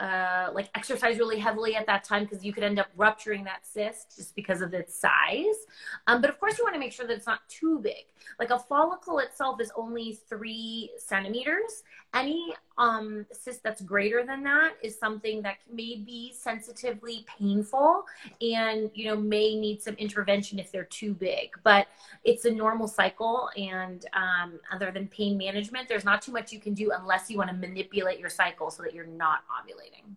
[0.00, 3.66] uh, like exercise really heavily at that time because you could end up rupturing that
[3.66, 5.66] cyst just because of its size.
[6.06, 8.06] Um, but of course, you want to make sure that it's not too big.
[8.38, 11.82] Like a follicle itself is only three centimeters.
[12.12, 18.04] Any um, cyst that's greater than that is something that may be sensitively painful
[18.40, 21.50] and you know may need some intervention if they're too big.
[21.62, 21.86] But
[22.24, 26.58] it's a normal cycle, and um, other than pain management, there's not too much you
[26.58, 30.16] can do unless you want to manipulate your cycle so that you're not ovulating.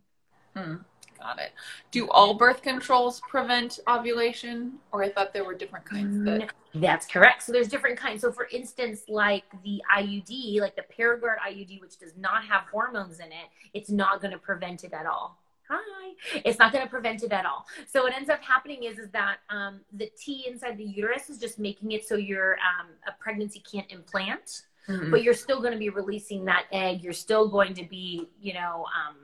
[0.56, 0.76] Hmm.
[1.24, 1.54] Got it.
[1.92, 4.74] Do all birth controls prevent ovulation?
[4.92, 6.52] Or I thought there were different kinds that.
[6.76, 7.44] That's correct.
[7.44, 8.22] So there's different kinds.
[8.22, 13.20] So for instance, like the IUD, like the Paragard IUD, which does not have hormones
[13.20, 15.40] in it, it's not going to prevent it at all.
[15.70, 16.14] Hi.
[16.44, 17.66] It's not going to prevent it at all.
[17.88, 21.38] So what ends up happening is is that um, the T inside the uterus is
[21.38, 24.64] just making it so your um, a pregnancy can't implant.
[24.90, 25.10] mm-hmm.
[25.10, 27.02] but you're still going to be releasing that egg.
[27.02, 29.16] You're still going to be, you know, um,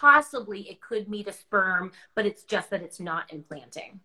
[0.00, 4.00] possibly it could meet a sperm, but it's just that it's not implanting.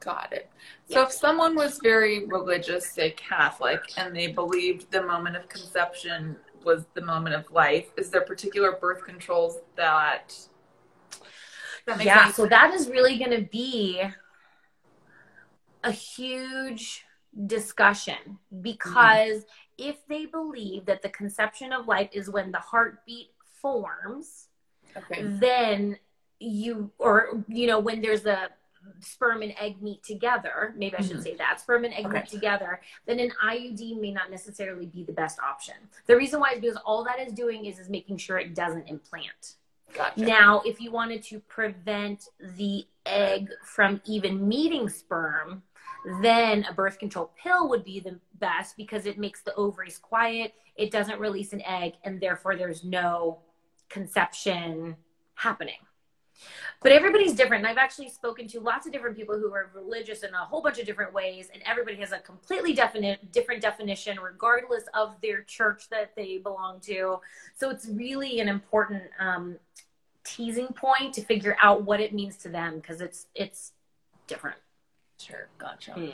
[0.00, 0.50] Got it.
[0.90, 6.36] So if someone was very religious, say Catholic, and they believed the moment of conception
[6.64, 10.36] was the moment of life, is there particular birth controls that?
[11.86, 12.36] that yeah, sense?
[12.36, 14.00] so that is really going to be
[15.84, 17.04] a huge
[17.46, 19.90] discussion because mm-hmm.
[19.90, 23.28] if they believe that the conception of life is when the heartbeat
[23.60, 24.48] forms,
[24.96, 25.22] okay.
[25.22, 25.98] then
[26.38, 28.48] you or you know when there's a
[29.00, 31.22] sperm and egg meet together, maybe I should mm-hmm.
[31.22, 32.18] say that sperm and egg okay.
[32.18, 35.74] meet together, then an IUD may not necessarily be the best option.
[36.06, 38.88] The reason why is because all that is doing is is making sure it doesn't
[38.88, 39.54] implant.
[39.94, 40.24] Gotcha.
[40.24, 45.62] Now, if you wanted to prevent the egg from even meeting sperm,
[46.22, 50.54] then a birth control pill would be the best because it makes the ovaries quiet,
[50.76, 53.38] it doesn't release an egg, and therefore there's no
[53.92, 54.96] conception
[55.34, 55.76] happening.
[56.82, 57.62] But everybody's different.
[57.62, 60.60] And I've actually spoken to lots of different people who are religious in a whole
[60.60, 65.42] bunch of different ways, and everybody has a completely definite, different definition, regardless of their
[65.42, 67.20] church that they belong to.
[67.54, 69.58] So it's really an important um,
[70.24, 73.72] teasing point to figure out what it means to them because it's it's
[74.26, 74.58] different.
[75.18, 75.94] Sure, gotcha.
[75.96, 76.12] Yeah.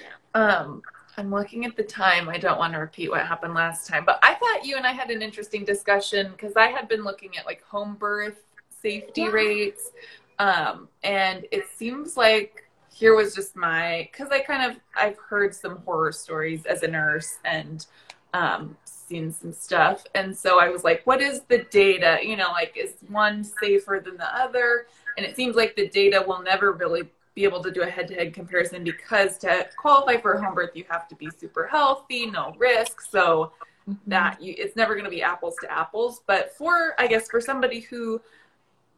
[0.00, 0.40] Yeah.
[0.40, 0.82] Um,
[1.16, 2.28] I'm looking at the time.
[2.28, 4.92] I don't want to repeat what happened last time, but I thought you and I
[4.92, 8.40] had an interesting discussion because I had been looking at like home birth
[8.80, 9.28] safety yeah.
[9.28, 9.92] rates.
[10.38, 15.54] Um, and it seems like here was just my because I kind of I've heard
[15.54, 17.86] some horror stories as a nurse and
[18.34, 22.18] um, seen some stuff, and so I was like, what is the data?
[22.22, 24.86] You know, like is one safer than the other?
[25.16, 27.02] And it seems like the data will never really
[27.34, 30.84] be able to do a head-to-head comparison because to qualify for a home birth you
[30.88, 33.00] have to be super healthy no risk.
[33.00, 33.52] So
[33.88, 34.10] mm-hmm.
[34.10, 36.22] that you, it's never going to be apples to apples.
[36.26, 38.20] But for i guess for somebody who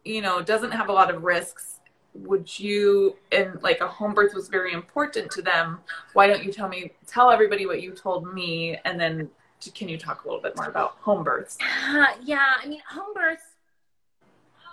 [0.04, 1.80] you know doesn't have a lot of risks
[2.14, 5.80] would you and like a home birth was very important to them
[6.12, 9.28] why don't you tell me tell everybody what you told me and then
[9.74, 11.56] can you talk a little bit more about home births?
[11.88, 13.53] Uh, yeah i mean home births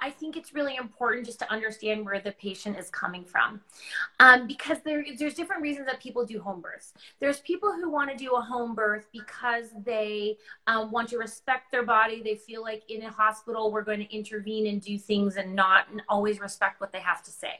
[0.01, 3.61] I think it's really important just to understand where the patient is coming from,
[4.19, 6.93] um, because there, there's different reasons that people do home births.
[7.19, 10.37] There's people who want to do a home birth because they
[10.67, 12.21] um, want to respect their body.
[12.23, 15.89] They feel like in a hospital we're going to intervene and do things and not
[15.91, 17.59] and always respect what they have to say.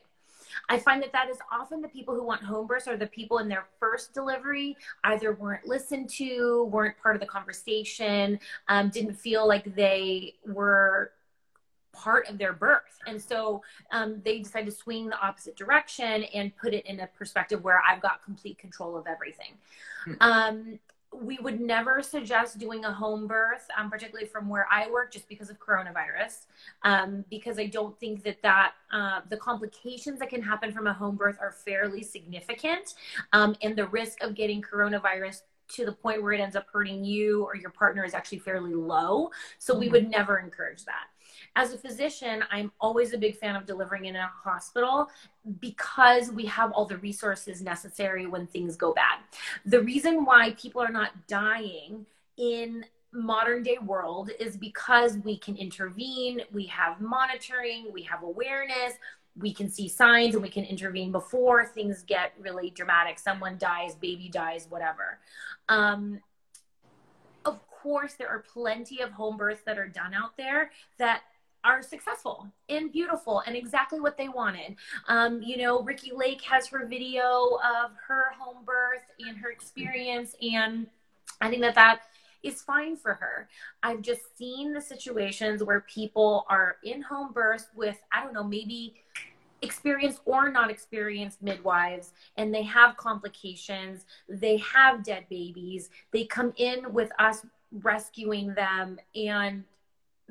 [0.70, 3.38] I find that that is often the people who want home births are the people
[3.40, 9.14] in their first delivery either weren't listened to, weren't part of the conversation, um, didn't
[9.14, 11.12] feel like they were
[11.94, 13.00] part of their birth.
[13.08, 13.62] And so
[13.92, 17.82] um, they decided to swing the opposite direction and put it in a perspective where
[17.88, 19.54] I've got complete control of everything.
[20.08, 20.22] Mm-hmm.
[20.22, 20.80] Um,
[21.14, 25.28] we would never suggest doing a home birth, um, particularly from where I work, just
[25.28, 26.46] because of coronavirus.
[26.84, 30.94] Um, because I don't think that that uh, the complications that can happen from a
[30.94, 32.96] home birth are fairly significant,
[33.34, 37.04] um, and the risk of getting coronavirus to the point where it ends up hurting
[37.04, 39.32] you or your partner is actually fairly low.
[39.58, 39.80] So mm-hmm.
[39.82, 41.08] we would never encourage that.
[41.56, 45.10] As a physician, I'm always a big fan of delivering in a hospital
[45.60, 49.20] because we have all the resources necessary when things go bad.
[49.66, 52.06] The reason why people are not dying
[52.38, 58.94] in modern day world is because we can intervene, we have monitoring, we have awareness,
[59.38, 63.20] we can see signs and we can intervene before things get really dramatic.
[63.20, 65.20] Someone dies, baby dies, whatever.
[65.70, 66.22] Um,
[67.44, 71.22] of course, there are plenty of home births that are done out there that
[71.64, 74.76] are successful and beautiful and exactly what they wanted.
[75.08, 80.36] Um, you know, Ricki Lake has her video of her home birth and her experience,
[80.42, 80.88] and
[81.40, 82.02] I think that that
[82.44, 83.48] is fine for her.
[83.84, 88.44] I've just seen the situations where people are in home births with, I don't know,
[88.44, 88.96] maybe
[89.62, 96.52] experienced or not experienced midwives and they have complications they have dead babies they come
[96.58, 99.64] in with us rescuing them and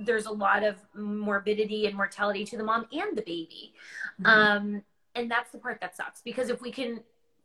[0.01, 3.75] there's a lot of morbidity and mortality to the mom and the baby.
[4.21, 4.27] Mm-hmm.
[4.27, 4.83] Um,
[5.15, 7.01] and that's the part that sucks because if we can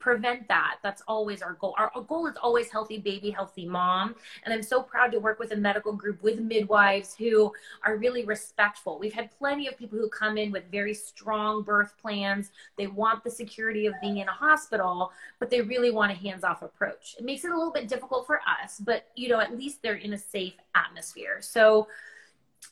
[0.05, 1.73] prevent that, that's always our goal.
[1.79, 4.13] Our, our, goal is always healthy baby, healthy mom.
[4.43, 7.51] And I'm so proud to work with a medical group with midwives who
[7.83, 8.99] are really respectful.
[8.99, 12.51] We've had plenty of people who come in with very strong birth plans.
[12.77, 16.43] They want the security of being in a hospital, but they really want a hands
[16.43, 17.15] off approach.
[17.17, 19.95] It makes it a little bit difficult for us, but you know, at least they're
[19.95, 21.37] in a safe atmosphere.
[21.41, 21.87] So,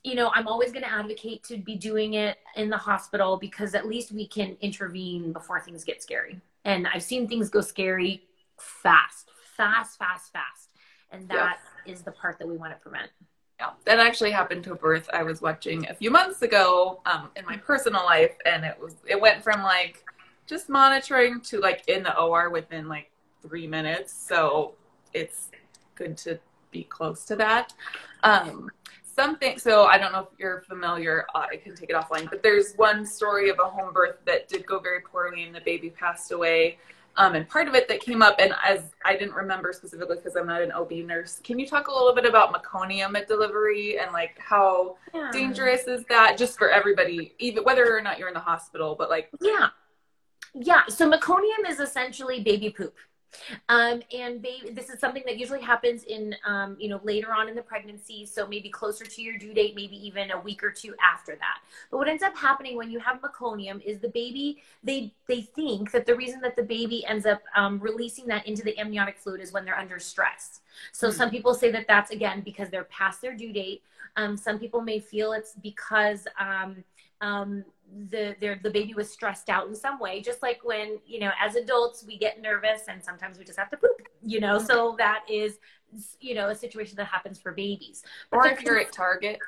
[0.03, 3.73] you know, I'm always going to advocate to be doing it in the hospital because
[3.73, 6.41] at least we can intervene before things get scary.
[6.65, 8.23] And I've seen things go scary
[8.57, 10.69] fast, fast, fast, fast.
[11.11, 13.09] And that is the part that we want to prevent.
[13.59, 17.29] Yeah, that actually happened to a birth I was watching a few months ago um,
[17.35, 20.03] in my personal life, and it was it went from like
[20.47, 23.11] just monitoring to like in the OR within like
[23.43, 24.11] three minutes.
[24.11, 24.73] So
[25.13, 25.49] it's
[25.93, 26.39] good to
[26.71, 27.73] be close to that.
[28.23, 28.71] Um,
[29.13, 32.41] something so i don't know if you're familiar uh, i can take it offline but
[32.41, 35.89] there's one story of a home birth that did go very poorly and the baby
[35.89, 36.77] passed away.
[37.15, 40.35] Um, and part of it that came up and as i didn't remember specifically because
[40.35, 43.99] i'm not an ob nurse can you talk a little bit about meconium at delivery
[43.99, 45.29] and like how yeah.
[45.31, 49.11] dangerous is that just for everybody even whether or not you're in the hospital but
[49.11, 49.67] like yeah.
[50.55, 52.95] Yeah so meconium is essentially baby poop
[53.69, 57.49] um, and baby, this is something that usually happens in, um, you know, later on
[57.49, 58.25] in the pregnancy.
[58.25, 61.59] So maybe closer to your due date, maybe even a week or two after that.
[61.91, 65.91] But what ends up happening when you have meconium is the baby, they, they think
[65.91, 69.41] that the reason that the baby ends up um, releasing that into the amniotic fluid
[69.41, 70.61] is when they're under stress.
[70.91, 71.17] So mm-hmm.
[71.17, 73.83] some people say that that's again because they're past their due date.
[74.15, 76.27] Um, some people may feel it's because
[77.93, 81.19] um, um, the the baby was stressed out in some way just like when you
[81.19, 84.59] know as adults we get nervous and sometimes we just have to poop you know?
[84.59, 85.59] So that is
[86.19, 88.03] you know a situation that happens for babies.
[88.31, 89.39] But or if you're at target.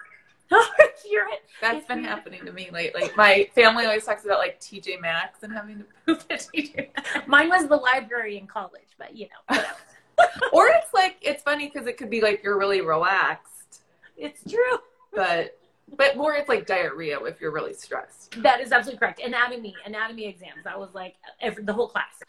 [1.09, 3.09] You're at, that's been happening to me lately.
[3.17, 7.27] My family always talks about like tj maxx and having to poop at tj maxx.
[7.27, 9.57] Mine was the library in college but you know
[10.53, 13.81] or it's like it's funny because it could be like you're really relaxed.
[14.17, 14.77] It's true.
[15.11, 15.57] But
[15.97, 18.41] but more it's like diarrhea if you're really stressed.
[18.41, 19.21] That is absolutely correct.
[19.21, 20.63] Anatomy, anatomy exams.
[20.63, 22.21] That was like every, the whole class.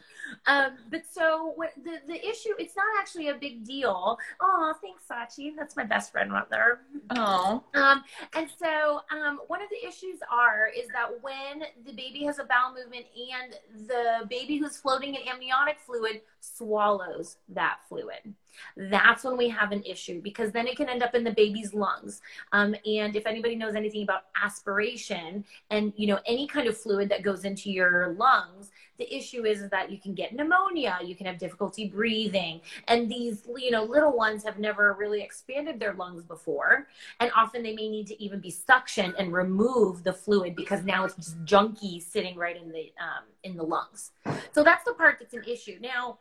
[0.45, 4.19] Um, but so what the, the issue, it's not actually a big deal.
[4.39, 5.55] Oh, thanks, Sachi.
[5.55, 6.81] That's my best friend right there.
[7.11, 7.63] Oh.
[7.73, 8.03] Um,
[8.35, 12.43] and so um, one of the issues are is that when the baby has a
[12.43, 18.33] bowel movement and the baby who's floating in amniotic fluid swallows that fluid
[18.75, 21.73] that's when we have an issue because then it can end up in the baby's
[21.73, 22.21] lungs.
[22.51, 27.09] Um, and if anybody knows anything about aspiration and you know any kind of fluid
[27.09, 31.25] that goes into your lungs, the issue is, that you can get pneumonia, you can
[31.25, 36.23] have difficulty breathing, and these you know little ones have never really expanded their lungs
[36.23, 36.87] before,
[37.19, 41.03] and often they may need to even be suctioned and remove the fluid because now
[41.05, 44.11] it's just junky sitting right in the um, in the lungs.
[44.51, 46.19] So that's the part that's an issue now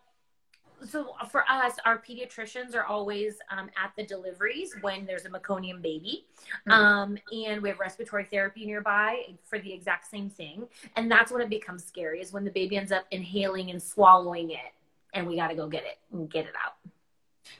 [0.84, 5.80] so for us, our pediatricians are always um, at the deliveries when there's a meconium
[5.80, 6.26] baby,
[6.68, 6.70] mm-hmm.
[6.70, 10.66] um, and we have respiratory therapy nearby for the exact same thing.
[10.96, 14.50] And that's when it becomes scary is when the baby ends up inhaling and swallowing
[14.50, 14.72] it,
[15.14, 16.74] and we got to go get it and get it out.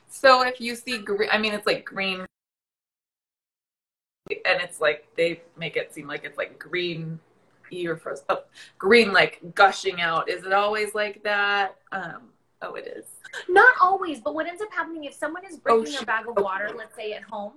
[0.07, 2.25] So if you see green, I mean, it's like green,
[4.29, 7.19] and it's like they make it seem like it's like green
[7.71, 8.43] ear froze oh,
[8.77, 10.29] green like gushing out.
[10.29, 11.75] Is it always like that?
[11.91, 12.29] Um,
[12.61, 13.05] Oh, it is.
[13.47, 16.37] Not always, but what ends up happening if someone is breaking oh, their bag of
[16.37, 17.53] water, let's say at home.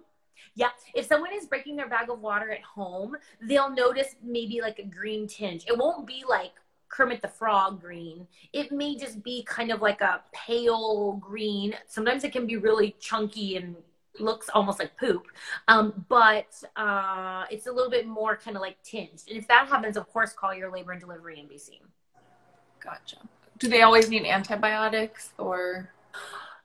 [0.55, 4.79] Yeah, if someone is breaking their bag of water at home, they'll notice maybe like
[4.79, 5.65] a green tinge.
[5.67, 6.53] It won't be like
[6.89, 8.27] Kermit the Frog green.
[8.53, 11.75] It may just be kind of like a pale green.
[11.87, 13.77] Sometimes it can be really chunky and
[14.19, 15.27] looks almost like poop.
[15.69, 19.23] Um, but uh, it's a little bit more kind of like tinged.
[19.29, 21.81] And if that happens, of course, call your labor and delivery NBC.
[22.83, 23.19] Gotcha
[23.61, 25.91] do they always need antibiotics or?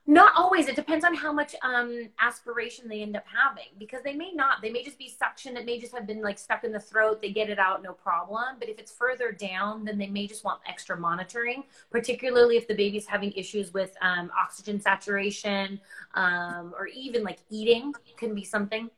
[0.08, 0.68] Not always.
[0.68, 4.62] It depends on how much um, aspiration they end up having because they may not.
[4.62, 5.56] They may just be suction.
[5.56, 7.20] It may just have been like stuck in the throat.
[7.20, 8.56] They get it out, no problem.
[8.60, 12.74] But if it's further down, then they may just want extra monitoring, particularly if the
[12.74, 15.80] baby's having issues with um, oxygen saturation
[16.14, 18.88] um, or even like eating can be something.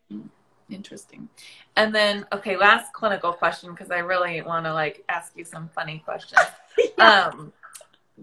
[0.70, 1.28] Interesting.
[1.76, 5.70] And then, okay, last clinical question because I really want to like ask you some
[5.74, 6.42] funny questions.
[6.98, 7.28] yeah.
[7.28, 7.52] Um,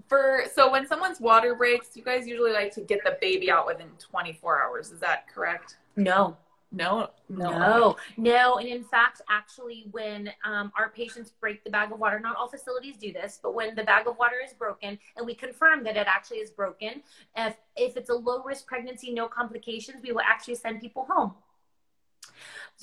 [0.08, 3.66] for so when someone's water breaks, you guys usually like to get the baby out
[3.66, 4.91] within 24 hours.
[4.91, 5.78] Is that correct?
[5.96, 6.38] No.
[6.72, 8.56] No, no, no, no.
[8.58, 12.50] And in fact, actually, when um, our patients break the bag of water, not all
[12.50, 15.96] facilities do this, but when the bag of water is broken and we confirm that
[15.96, 17.02] it actually is broken,
[17.38, 21.36] if, if it's a low risk pregnancy, no complications, we will actually send people home.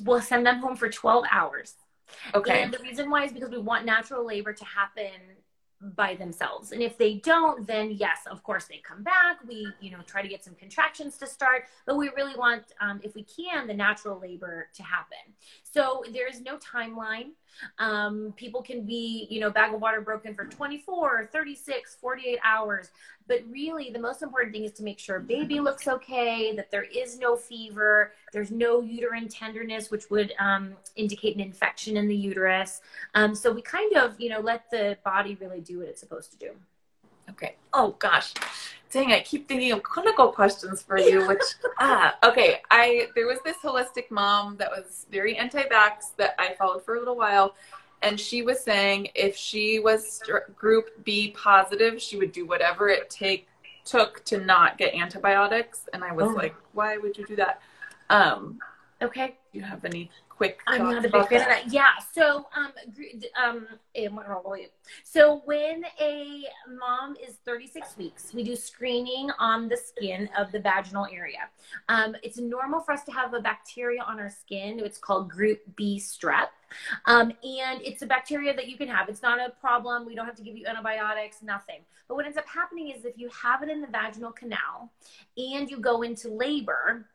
[0.02, 1.74] We'll send them home for 12 hours.
[2.34, 2.62] Okay.
[2.62, 5.10] And the reason why is because we want natural labor to happen
[5.82, 6.72] by themselves.
[6.72, 9.38] And if they don't, then yes, of course they come back.
[9.46, 13.00] We, you know, try to get some contractions to start, but we really want, um,
[13.02, 15.18] if we can, the natural labor to happen.
[15.64, 17.32] So there is no timeline.
[17.78, 22.90] Um, people can be, you know, bag of water broken for 24, 36, 48 hours.
[23.32, 26.82] But really, the most important thing is to make sure baby looks okay, that there
[26.82, 32.14] is no fever, there's no uterine tenderness, which would um, indicate an infection in the
[32.14, 32.82] uterus.
[33.14, 36.30] Um, so we kind of, you know, let the body really do what it's supposed
[36.32, 36.50] to do.
[37.30, 37.56] Okay.
[37.72, 38.34] Oh gosh.
[38.90, 41.40] Dang, I keep thinking of clinical questions for you, which
[41.78, 42.60] ah, okay.
[42.70, 46.98] I there was this holistic mom that was very anti-vax that I followed for a
[46.98, 47.54] little while,
[48.02, 50.20] and she was saying if she was
[50.56, 53.48] group B positive, she would do whatever it take
[53.84, 55.88] took to not get antibiotics.
[55.92, 56.34] And I was oh.
[56.34, 57.60] like, why would you do that?
[58.10, 58.58] Um,
[59.00, 59.36] okay.
[59.52, 60.60] Do you have any quick?
[60.66, 61.64] I'm not a big fan of that.
[61.70, 61.90] Yeah.
[62.12, 62.72] So, um,
[63.36, 64.08] um, eh,
[65.04, 66.44] so when a
[66.78, 71.50] mom is 36 weeks, we do screening on the skin of the vaginal area.
[71.90, 74.80] Um, it's normal for us to have a bacteria on our skin.
[74.80, 76.48] It's called Group B strep.
[77.04, 79.10] Um, and it's a bacteria that you can have.
[79.10, 80.06] It's not a problem.
[80.06, 81.80] We don't have to give you antibiotics, nothing.
[82.08, 84.90] But what ends up happening is if you have it in the vaginal canal
[85.36, 87.06] and you go into labor,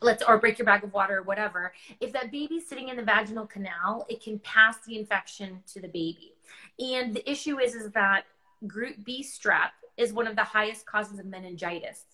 [0.00, 3.02] let's or break your bag of water or whatever if that baby's sitting in the
[3.02, 6.34] vaginal canal it can pass the infection to the baby.
[6.78, 8.24] And the issue is is that
[8.66, 12.04] group b strep is one of the highest causes of meningitis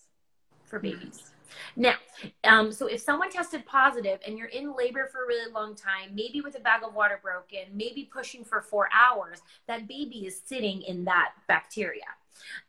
[0.65, 1.31] for babies.
[1.75, 1.95] Now
[2.43, 6.13] um, so if someone tested positive and you're in labor for a really long time
[6.13, 10.41] maybe with a bag of water broken maybe pushing for four hours that baby is
[10.43, 12.03] sitting in that bacteria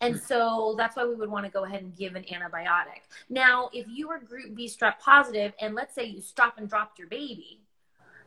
[0.00, 0.20] and hmm.
[0.20, 3.02] so that's why we would want to go ahead and give an antibiotic.
[3.28, 6.98] Now, if you were group B strep positive and let's say you stop and dropped
[6.98, 7.60] your baby,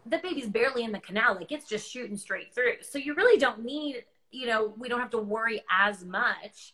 [0.05, 2.75] the baby's barely in the canal, like it's just shooting straight through.
[2.81, 6.73] So you really don't need, you know, we don't have to worry as much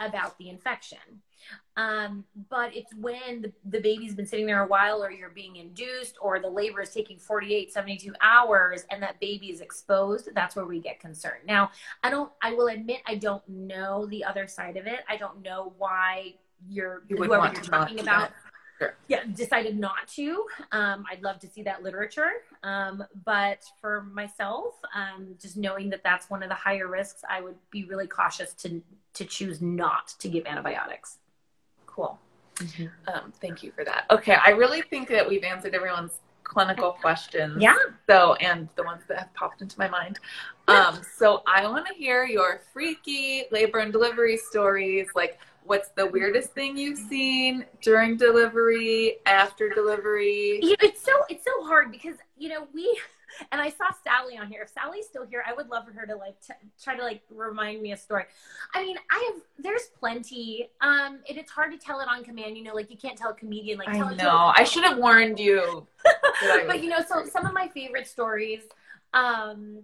[0.00, 0.98] about the infection.
[1.76, 5.56] Um, but it's when the, the baby's been sitting there a while or you're being
[5.56, 10.56] induced or the labor is taking 48, 72 hours and that baby is exposed, that's
[10.56, 11.42] where we get concerned.
[11.46, 11.70] Now,
[12.02, 15.00] I don't, I will admit, I don't know the other side of it.
[15.08, 16.34] I don't know why
[16.68, 18.30] you're, you whoever you're talking about.
[18.80, 18.94] Sure.
[19.08, 20.46] Yeah, decided not to.
[20.72, 22.30] Um, I'd love to see that literature.
[22.62, 27.42] Um, but for myself, um, just knowing that that's one of the higher risks, I
[27.42, 31.18] would be really cautious to to choose not to give antibiotics.
[31.84, 32.18] Cool.
[32.56, 32.86] Mm-hmm.
[33.12, 34.06] Um, thank you for that.
[34.10, 37.60] Okay, I really think that we've answered everyone's clinical questions.
[37.60, 37.76] Yeah.
[38.08, 40.18] So, and the ones that have popped into my mind.
[40.68, 45.08] Um, so I want to hear your freaky labor and delivery stories.
[45.14, 50.60] Like, what's the weirdest thing you've seen during delivery, after delivery?
[50.62, 52.98] it's so it's so hard because you know we
[53.52, 54.62] and I saw Sally on here.
[54.62, 57.22] If Sally's still here, I would love for her to like t- try to like
[57.30, 58.24] remind me a story.
[58.74, 60.70] I mean, I have there's plenty.
[60.80, 62.56] Um, and it's hard to tell it on command.
[62.56, 63.92] You know, like you can't tell a comedian like.
[63.92, 64.52] Tell I know.
[64.54, 65.86] I should have warned you.
[66.66, 68.62] but you know, so some of my favorite stories.
[69.12, 69.82] Um,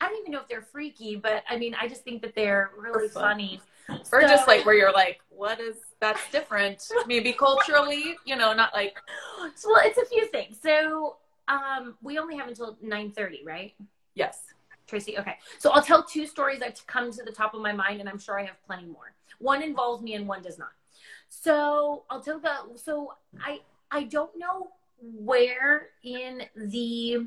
[0.00, 2.70] I don't even know if they're freaky, but I mean, I just think that they're
[2.78, 3.60] really funny.
[4.12, 6.88] Or so, just like where you're like, what is that's different?
[7.06, 8.98] Maybe culturally, you know, not like.
[9.64, 10.58] Well, it's a few things.
[10.62, 11.16] So
[11.48, 13.74] um, we only have until 9.30, right?
[14.14, 14.38] Yes.
[14.86, 15.36] Tracy, okay.
[15.58, 18.18] So I'll tell two stories that come to the top of my mind, and I'm
[18.18, 19.12] sure I have plenty more.
[19.38, 20.72] One involves me and one does not.
[21.28, 23.60] So I'll tell the, so I,
[23.90, 24.68] I don't know
[25.00, 27.26] where in the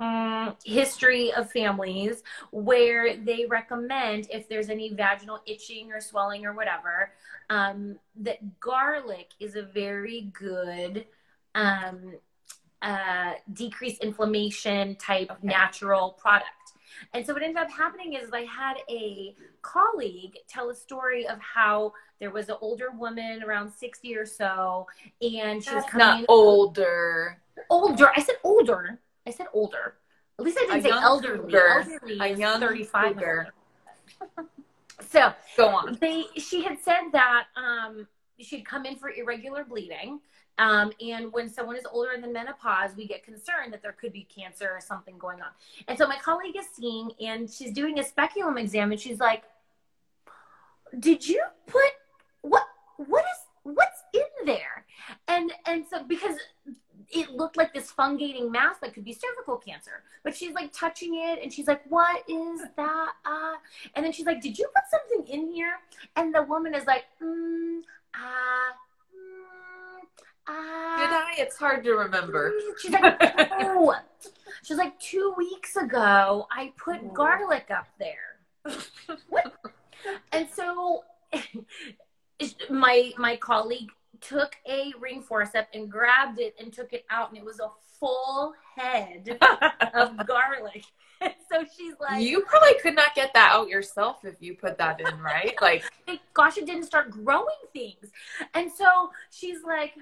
[0.00, 6.54] um, history of families where they recommend if there's any vaginal itching or swelling or
[6.54, 7.12] whatever,
[7.50, 11.04] um, that garlic is a very good
[11.54, 12.14] um,
[12.82, 15.46] uh, decrease inflammation type okay.
[15.46, 16.46] natural product.
[17.12, 21.38] And so what ended up happening is I had a colleague tell a story of
[21.40, 24.86] how there was an older woman around 60 or so,
[25.20, 27.38] and she was coming not older.
[27.68, 28.10] Older.
[28.16, 28.98] I said older.
[29.26, 29.94] I said older.
[30.38, 31.38] At least I didn't a say elderly.
[31.38, 31.68] Cougar.
[31.68, 33.16] Elderly a young 35.
[35.08, 35.98] so go on.
[36.00, 38.06] They she had said that um,
[38.38, 40.20] she'd come in for irregular bleeding
[40.60, 44.24] um, and when someone is older than menopause, we get concerned that there could be
[44.24, 45.48] cancer or something going on.
[45.88, 49.44] And so my colleague is seeing, and she's doing a speculum exam, and she's like,
[50.98, 51.90] "Did you put
[52.42, 52.66] what?
[52.98, 54.84] What is what's in there?"
[55.28, 56.36] And and so because
[57.12, 60.02] it looked like this fungating mass that could be cervical cancer.
[60.22, 63.12] But she's like touching it and she's like, What is that?
[63.24, 63.54] Uh?
[63.94, 65.74] And then she's like, Did you put something in here?
[66.16, 67.80] And the woman is like, mm,
[68.14, 68.72] uh,
[70.46, 71.34] uh, Did I?
[71.38, 72.52] It's hard to remember.
[72.80, 73.16] She's like,
[73.60, 73.94] oh.
[74.62, 77.12] She's like, two weeks ago, I put oh.
[77.12, 78.40] garlic up there.
[79.28, 79.52] what?
[80.32, 81.04] and so
[82.70, 83.90] my my colleague
[84.20, 87.68] took a ring forceps and grabbed it and took it out, and it was a
[87.98, 89.38] full head
[89.94, 90.84] of garlic.
[91.20, 94.78] And so she's like, You probably could not get that out yourself if you put
[94.78, 95.54] that in, right?
[95.60, 95.84] Like,
[96.34, 98.10] gosh, it didn't start growing things.
[98.54, 99.92] And so she's like,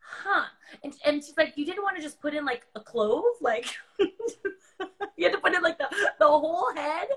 [0.00, 0.44] huh.
[0.84, 3.24] And, and she's like, you didn't want to just put in like a clove?
[3.40, 3.66] Like,
[3.98, 5.88] you had to put in like the,
[6.18, 7.08] the whole head.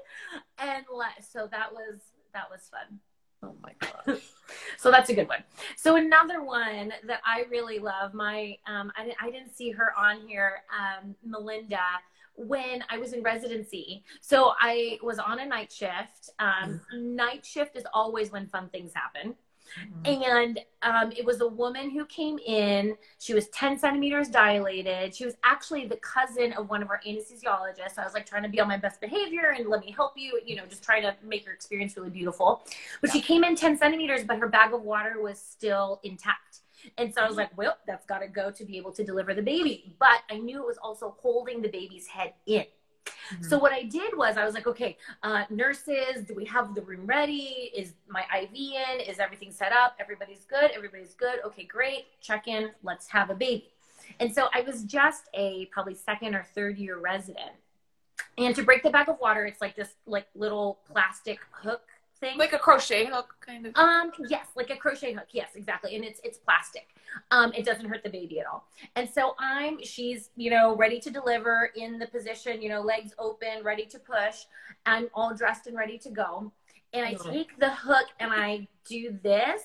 [0.57, 0.85] And
[1.21, 1.99] so that was,
[2.33, 2.99] that was fun.
[3.45, 4.19] Oh my god.
[4.77, 5.43] so that's a good one.
[5.77, 10.27] So another one that I really love, my um, I, I didn't see her on
[10.27, 11.79] here, um, Melinda,
[12.35, 14.03] when I was in residency.
[14.21, 16.31] So I was on a night shift.
[16.39, 17.15] Um, mm-hmm.
[17.15, 19.35] Night shift is always when fun things happen.
[20.05, 20.23] Mm-hmm.
[20.23, 22.95] And um, it was a woman who came in.
[23.19, 25.15] She was 10 centimeters dilated.
[25.15, 27.97] She was actually the cousin of one of our anesthesiologists.
[27.97, 30.39] I was like trying to be on my best behavior and let me help you,
[30.45, 32.65] you know, just trying to make her experience really beautiful.
[33.01, 33.13] But yeah.
[33.13, 36.59] she came in 10 centimeters, but her bag of water was still intact.
[36.97, 39.33] And so I was like, well, that's got to go to be able to deliver
[39.33, 39.95] the baby.
[39.99, 42.65] But I knew it was also holding the baby's head in.
[43.05, 43.43] Mm-hmm.
[43.43, 46.81] So what I did was I was like, okay, uh, nurses, do we have the
[46.81, 47.71] room ready?
[47.75, 48.99] Is my IV in?
[49.01, 49.95] Is everything set up?
[49.99, 50.71] Everybody's good.
[50.71, 51.39] Everybody's good.
[51.45, 52.05] Okay, great.
[52.21, 52.71] Check in.
[52.83, 53.69] Let's have a baby.
[54.19, 57.51] And so I was just a probably second or third year resident.
[58.37, 61.81] And to break the bag of water, it's like this like little plastic hook
[62.19, 62.37] thing.
[62.37, 63.75] Like a crochet hook kind of.
[63.75, 65.27] Um yes, like a crochet hook.
[65.31, 65.95] Yes, exactly.
[65.95, 66.87] And it's it's plastic.
[67.31, 68.67] Um it doesn't hurt the baby at all.
[68.95, 73.13] And so I'm she's, you know, ready to deliver in the position, you know, legs
[73.19, 74.45] open, ready to push.
[74.85, 76.51] I'm all dressed and ready to go.
[76.93, 79.61] And I take the hook and I do this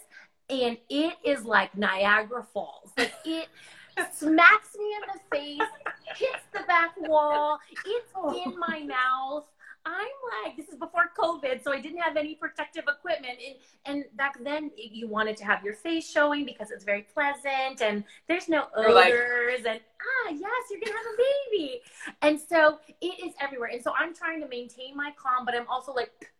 [0.51, 2.93] and it is like Niagara Falls.
[2.99, 3.49] Like it
[4.13, 5.69] smacks me in the face,
[6.17, 8.13] hits the back wall, it's
[8.45, 9.45] in my mouth.
[9.87, 13.39] I'm like, this is before COVID, so I didn't have any protective equipment.
[13.47, 13.57] And,
[13.87, 18.05] and back then, you wanted to have your face showing because it's very pleasant and
[18.29, 19.65] there's no odors.
[19.65, 21.81] Like, and ah, yes, you're going to have a baby.
[22.23, 23.71] And so it is everywhere.
[23.73, 26.31] And so I'm trying to maintain my calm, but I'm also like,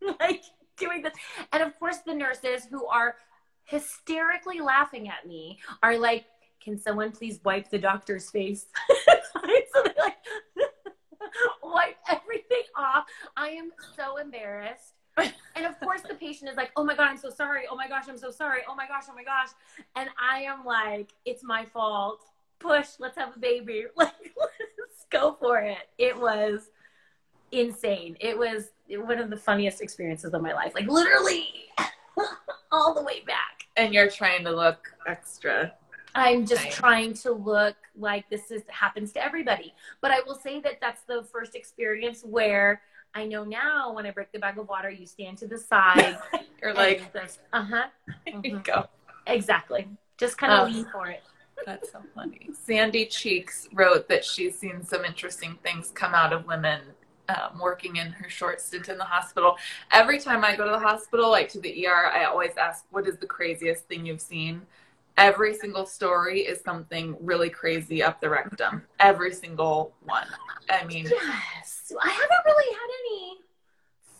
[0.20, 0.42] like
[0.76, 1.14] doing this.
[1.52, 3.16] And of course, the nurses who are
[3.64, 6.26] hysterically laughing at me are like,
[6.60, 8.66] can someone please wipe the doctor's face?
[9.06, 10.16] so they're like,
[11.62, 13.04] wipe everything off.
[13.36, 14.94] I am so embarrassed.
[15.16, 17.62] and of course, the patient is like, oh my God, I'm so sorry.
[17.70, 18.60] Oh my gosh, I'm so sorry.
[18.68, 19.48] Oh my gosh, oh my gosh.
[19.94, 22.20] And I am like, it's my fault.
[22.58, 23.86] Push, let's have a baby.
[23.96, 25.88] Like, let's go for it.
[25.98, 26.70] It was
[27.52, 28.16] insane.
[28.20, 30.74] It was one of the funniest experiences of my life.
[30.74, 31.48] Like, literally
[32.72, 33.66] all the way back.
[33.76, 35.72] And you're trying to look extra
[36.16, 39.74] I'm just trying to look like this is happens to everybody.
[40.00, 42.80] But I will say that that's the first experience where
[43.16, 46.18] I know now when I break the bag of water, you stand to the side.
[46.62, 47.02] You're like,
[47.50, 47.86] uh huh.
[48.28, 48.44] Mm-hmm.
[48.44, 48.88] You go.
[49.26, 49.88] Exactly.
[50.18, 51.22] Just kind of um, lean for it.
[51.66, 52.50] That's so funny.
[52.52, 56.82] Sandy Cheeks wrote that she's seen some interesting things come out of women
[57.30, 59.56] um, working in her short stint in the hospital.
[59.92, 63.08] Every time I go to the hospital, like to the ER, I always ask, "What
[63.08, 64.60] is the craziest thing you've seen?"
[65.16, 68.82] Every single story is something really crazy up the rectum.
[69.00, 70.26] Every single one.
[70.70, 71.92] I mean, yes.
[72.02, 73.38] I haven't really had any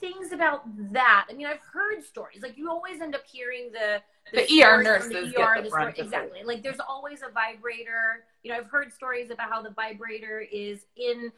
[0.00, 1.26] things about that.
[1.30, 2.42] I mean, I've heard stories.
[2.42, 5.94] Like you always end up hearing the the, the ER nurses the ER, the story,
[5.96, 6.42] exactly.
[6.44, 8.24] Like there's always a vibrator.
[8.42, 11.30] You know, I've heard stories about how the vibrator is in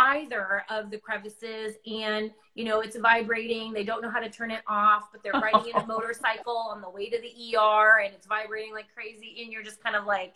[0.00, 3.72] either of the crevices and you know it's vibrating.
[3.72, 6.80] They don't know how to turn it off but they're riding in a motorcycle on
[6.80, 10.06] the way to the er and it's vibrating like crazy and you're just kind of
[10.06, 10.34] like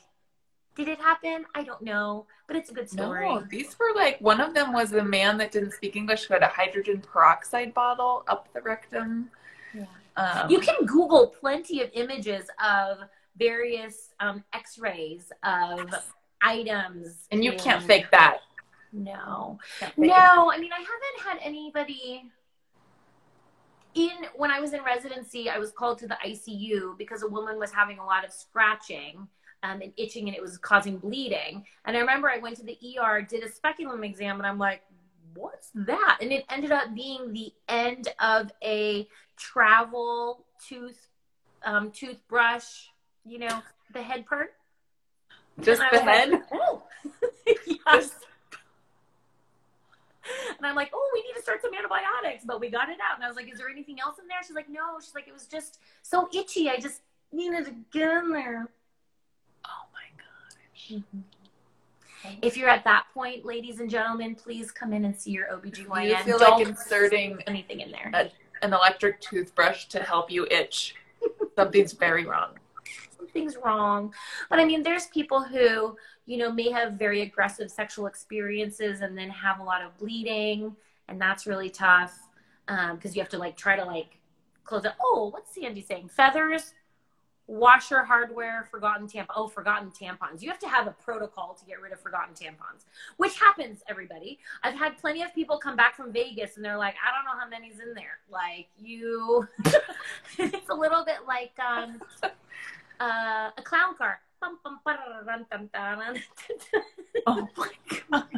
[0.76, 1.46] did it happen?
[1.54, 3.26] I don't know but it's a good story.
[3.26, 6.34] no, these were like one of them was the man that didn't speak english who
[6.34, 9.30] had a hydrogen peroxide bottle up the rectum.
[9.74, 9.84] Yeah.
[10.16, 12.98] Um, you can google plenty of images of
[13.36, 15.92] various um, x-rays of
[16.42, 18.40] items and you and, can't fake that
[18.94, 19.58] no.
[19.96, 22.30] No, I mean, I haven't had anybody
[23.94, 27.58] in when I was in residency, I was called to the ICU because a woman
[27.58, 29.28] was having a lot of scratching
[29.62, 31.64] um, and itching and it was causing bleeding.
[31.84, 34.82] And I remember I went to the ER, did a speculum exam, and I'm like,
[35.34, 36.18] what's that?
[36.20, 41.08] And it ended up being the end of a travel tooth
[41.64, 42.86] um, toothbrush,
[43.24, 44.54] you know, the head part.
[45.60, 46.30] Just the head?
[46.30, 46.82] Like, oh,
[47.86, 48.10] yes.
[50.56, 53.16] And I'm like, oh, we need to start some antibiotics, but we got it out.
[53.16, 54.38] And I was like, is there anything else in there?
[54.46, 54.98] She's like, no.
[55.00, 56.70] She's like, it was just so itchy.
[56.70, 57.02] I just
[57.32, 58.68] needed to get in there.
[59.66, 60.92] Oh my gosh.
[60.92, 61.20] Mm-hmm.
[62.42, 66.08] If you're at that point, ladies and gentlemen, please come in and see your OBGYN.
[66.08, 68.10] You feel Don't like inserting anything in there.
[68.14, 68.30] A,
[68.64, 70.94] an electric toothbrush to help you itch.
[71.56, 72.58] Something's very wrong.
[73.16, 74.14] Something's wrong.
[74.48, 75.96] But I mean, there's people who
[76.26, 80.74] you know, may have very aggressive sexual experiences and then have a lot of bleeding.
[81.08, 82.18] And that's really tough
[82.66, 84.18] because um, you have to like try to like
[84.64, 84.92] close it.
[85.00, 86.08] Oh, what's Sandy saying?
[86.08, 86.72] Feathers?
[87.46, 89.26] washer hardware, forgotten tampons.
[89.36, 90.40] Oh, forgotten tampons.
[90.40, 92.84] You have to have a protocol to get rid of forgotten tampons,
[93.16, 94.38] which happens, everybody.
[94.62, 97.38] I've had plenty of people come back from Vegas and they're like, I don't know
[97.38, 98.18] how many's in there.
[98.30, 99.46] Like, you,
[100.38, 102.00] it's a little bit like um,
[103.00, 104.20] uh, a clown car.
[107.26, 107.70] oh my
[108.10, 108.28] God.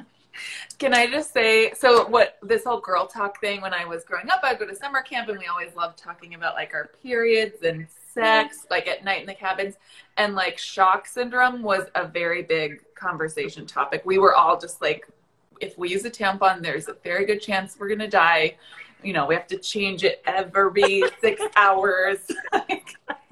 [0.79, 4.29] Can I just say, so what this whole girl talk thing, when I was growing
[4.31, 7.63] up, I'd go to summer camp and we always loved talking about like our periods
[7.63, 9.77] and sex, like at night in the cabins.
[10.17, 14.03] And like shock syndrome was a very big conversation topic.
[14.05, 15.09] We were all just like,
[15.61, 18.57] if we use a tampon, there's a very good chance we're going to die.
[19.03, 22.19] You know, we have to change it every six hours.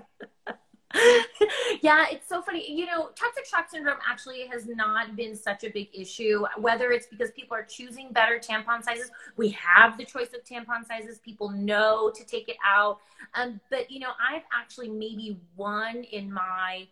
[1.82, 2.70] yeah, it's so funny.
[2.70, 7.06] You know, toxic shock syndrome actually has not been such a big issue, whether it's
[7.06, 9.10] because people are choosing better tampon sizes.
[9.36, 13.00] We have the choice of tampon sizes, people know to take it out.
[13.34, 16.86] Um, but, you know, I've actually maybe one in my,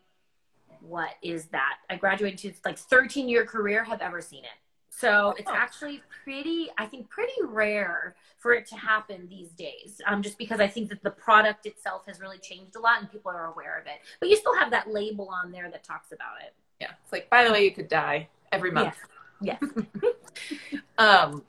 [0.80, 1.78] what is that?
[1.88, 4.61] I graduated to like 13 year career have ever seen it.
[4.94, 10.00] So it's actually pretty, I think, pretty rare for it to happen these days.
[10.06, 13.10] Um, just because I think that the product itself has really changed a lot and
[13.10, 14.00] people are aware of it.
[14.20, 16.52] But you still have that label on there that talks about it.
[16.78, 18.94] Yeah, it's like, by the way, you could die every month.
[19.40, 19.58] Yes.
[19.62, 20.52] yes.
[20.98, 21.42] um,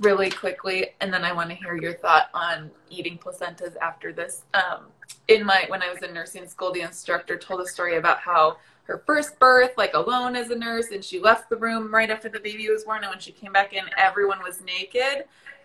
[0.00, 4.42] really quickly, and then I want to hear your thought on eating placentas after this.
[4.54, 4.86] Um,
[5.26, 8.58] in my when I was in nursing school, the instructor told a story about how
[8.90, 12.28] her first birth, like alone as a nurse, and she left the room right after
[12.28, 13.02] the baby was born.
[13.02, 15.24] And when she came back in, everyone was naked,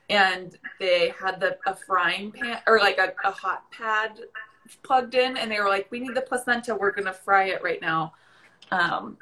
[0.09, 4.19] and they had the a frying pan or like a, a hot pad
[4.84, 6.76] plugged in, and they were like, "We need the placenta.
[6.76, 8.13] We're gonna fry it right now,"
[8.71, 9.17] um,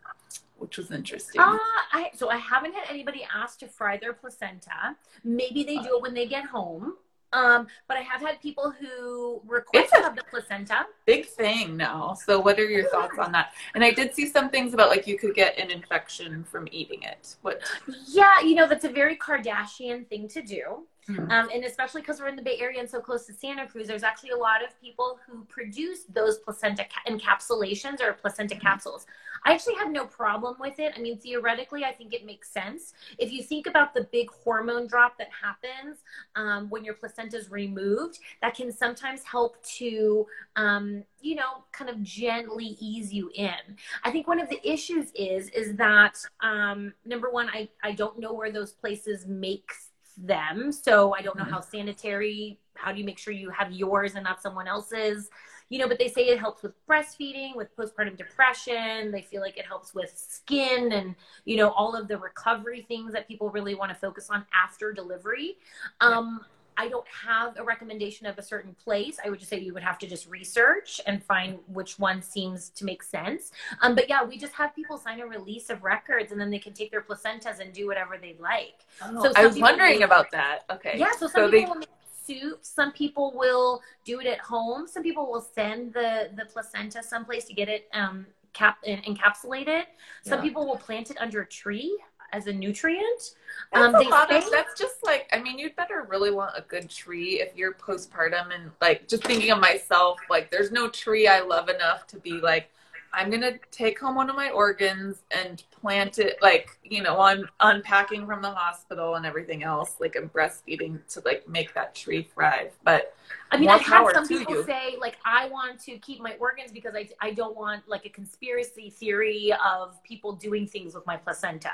[0.57, 1.39] which was interesting.
[1.39, 1.57] Uh,
[1.93, 4.97] I, so I haven't had anybody ask to fry their placenta.
[5.23, 6.95] Maybe they do it when they get home.
[7.33, 10.85] Um, but I have had people who request to have the placenta.
[11.05, 12.13] Big thing now.
[12.13, 13.53] So what are your thoughts on that?
[13.73, 17.01] And I did see some things about like you could get an infection from eating
[17.01, 17.35] it.
[17.41, 17.61] What?
[18.07, 20.85] Yeah, you know that's a very Kardashian thing to do.
[21.09, 21.31] Mm-hmm.
[21.31, 23.87] Um, and especially because we're in the Bay Area and so close to Santa Cruz,
[23.87, 28.65] there's actually a lot of people who produce those placenta ca- encapsulations or placenta mm-hmm.
[28.65, 29.05] capsules.
[29.45, 30.93] I actually have no problem with it.
[30.95, 32.93] I mean, theoretically, I think it makes sense.
[33.17, 35.99] If you think about the big hormone drop that happens
[36.35, 40.25] um, when your placenta is removed, that can sometimes help to,
[40.55, 43.77] um, you know, kind of gently ease you in.
[44.03, 48.19] I think one of the issues is is that um, number one, I I don't
[48.19, 49.71] know where those places make
[50.17, 50.71] them.
[50.71, 51.53] So I don't know mm-hmm.
[51.53, 55.29] how sanitary, how do you make sure you have yours and not someone else's?
[55.69, 59.11] You know, but they say it helps with breastfeeding, with postpartum depression.
[59.11, 63.13] They feel like it helps with skin and, you know, all of the recovery things
[63.13, 65.57] that people really want to focus on after delivery.
[65.99, 66.45] Um,
[66.77, 69.17] I don't have a recommendation of a certain place.
[69.23, 72.69] I would just say you would have to just research and find which one seems
[72.69, 73.51] to make sense.
[73.81, 76.59] Um, but yeah, we just have people sign a release of records and then they
[76.59, 78.85] can take their placentas and do whatever they like.
[79.01, 80.59] Oh, so I was wondering will, about that.
[80.71, 80.95] Okay.
[80.97, 81.65] Yeah, so some so people they...
[81.65, 81.89] will make
[82.25, 82.59] soup.
[82.61, 84.87] Some people will do it at home.
[84.87, 89.83] Some people will send the the placenta someplace to get it um, cap encapsulated.
[90.23, 90.43] Some yeah.
[90.43, 91.97] people will plant it under a tree
[92.33, 93.35] as a nutrient.
[93.71, 96.61] That's um, a lot of, that's just like I mean, you'd better really want a
[96.61, 101.27] good tree if you're postpartum and like just thinking of myself, like there's no tree
[101.27, 102.69] I love enough to be like,
[103.13, 107.47] I'm gonna take home one of my organs and plant it like, you know, I'm
[107.59, 112.27] unpacking from the hospital and everything else, like I'm breastfeeding to like make that tree
[112.33, 112.73] thrive.
[112.83, 113.15] But
[113.51, 114.63] I mean, I've had some people you.
[114.65, 118.09] say like I want to keep my organs because I I don't want like a
[118.09, 121.71] conspiracy theory of people doing things with my placenta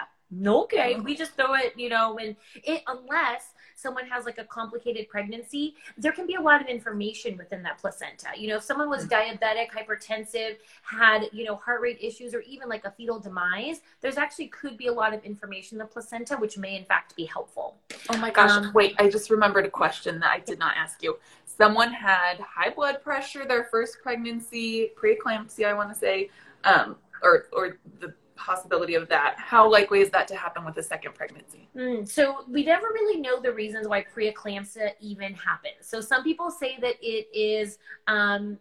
[0.63, 0.95] okay.
[0.99, 5.75] We just throw it you know when it unless someone has like a complicated pregnancy
[5.97, 8.27] there can be a lot of information within that placenta.
[8.37, 9.43] You know if someone was mm-hmm.
[9.43, 14.17] diabetic hypertensive had you know heart rate issues or even like a fetal demise there's
[14.17, 17.25] actually could be a lot of information in the placenta which may in fact be
[17.25, 17.77] helpful.
[18.09, 18.51] Oh my gosh.
[18.51, 21.17] Um, wait i just remembered a question that i did not ask you.
[21.45, 26.29] Someone had high blood pressure their first pregnancy preeclampsia i want to say
[26.63, 29.35] um, or or the possibility of that.
[29.37, 31.67] How likely is that to happen with a second pregnancy?
[31.75, 35.81] Mm, so we never really know the reasons why preeclampsia even happens.
[35.81, 37.77] So some people say that it is
[38.07, 38.57] um,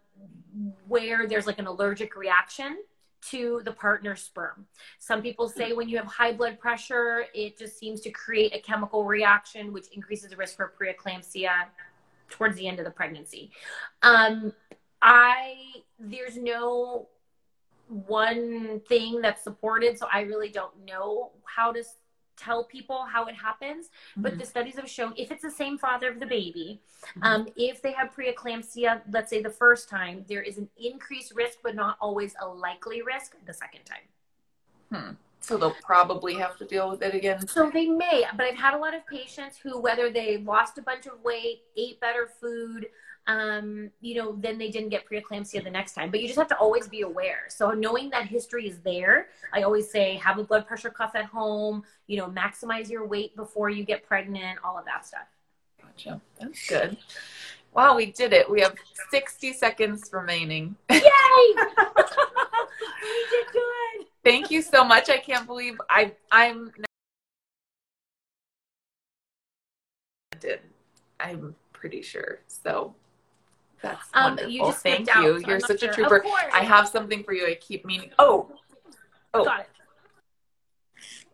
[0.86, 2.78] where there's like an allergic reaction
[3.20, 4.66] to the partner's sperm.
[4.98, 8.60] Some people say when you have high blood pressure, it just seems to create a
[8.60, 11.66] chemical reaction, which increases the risk for preeclampsia
[12.28, 13.50] towards the end of the pregnancy.
[14.02, 14.52] Um,
[15.02, 15.54] I
[15.98, 17.08] there's no
[17.88, 21.82] one thing that's supported so i really don't know how to
[22.38, 24.22] tell people how it happens, mm-hmm.
[24.22, 27.22] but the studies have shown if it's the same father of the baby, mm-hmm.
[27.24, 31.58] um, if they have preeclampsia, let's say the first time, there is an increased risk,
[31.62, 34.06] but not always a likely risk the second time.
[34.92, 35.14] Hmm.
[35.40, 37.46] So they'll probably have to deal with it again.
[37.46, 40.82] So they may, but I've had a lot of patients who, whether they lost a
[40.82, 42.86] bunch of weight, ate better food,
[43.28, 46.10] um, you know, then they didn't get preeclampsia the next time.
[46.10, 47.44] But you just have to always be aware.
[47.48, 51.26] So knowing that history is there, I always say have a blood pressure cuff at
[51.26, 55.26] home, you know, maximize your weight before you get pregnant, all of that stuff.
[55.80, 56.20] Gotcha.
[56.40, 56.96] That's good.
[57.74, 58.50] Wow, we did it.
[58.50, 58.74] We have
[59.10, 60.74] 60 seconds remaining.
[60.90, 60.98] Yay!
[60.98, 61.02] we
[63.30, 64.06] did good.
[64.24, 65.10] Thank you so much.
[65.10, 66.72] I can't believe I I'm
[70.40, 70.60] did.
[71.20, 72.40] I'm pretty sure.
[72.46, 72.94] So
[73.82, 74.52] that's um, wonderful.
[74.52, 75.34] You Thank you.
[75.36, 75.90] Out, so You're such sure.
[75.90, 76.22] a trooper.
[76.52, 77.46] I have something for you.
[77.46, 78.10] I keep meaning.
[78.18, 78.50] Oh,
[79.34, 79.44] oh.
[79.44, 79.68] Got it.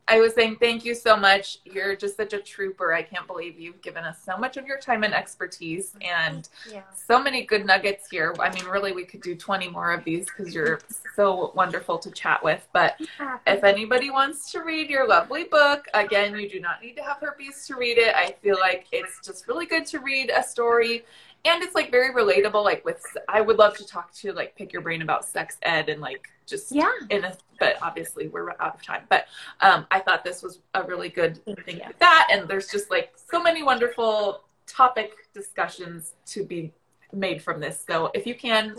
[0.07, 1.61] I was saying thank you so much.
[1.65, 2.93] You're just such a trooper.
[2.93, 6.83] I can't believe you've given us so much of your time and expertise and yeah.
[6.95, 8.35] so many good nuggets here.
[8.39, 10.81] I mean, really, we could do 20 more of these because you're
[11.17, 12.67] so wonderful to chat with.
[12.75, 13.01] But
[13.47, 17.19] if anybody wants to read your lovely book, again, you do not need to have
[17.21, 18.15] herpes to read it.
[18.15, 21.05] I feel like it's just really good to read a story
[21.45, 24.73] and it's like very relatable like with i would love to talk to like pick
[24.73, 26.91] your brain about sex ed and like just yeah.
[27.11, 29.03] in a but obviously we're out of time.
[29.09, 29.27] But
[29.61, 33.13] um i thought this was a really good thing with that and there's just like
[33.17, 36.73] so many wonderful topic discussions to be
[37.15, 37.83] made from this.
[37.87, 38.77] So if you can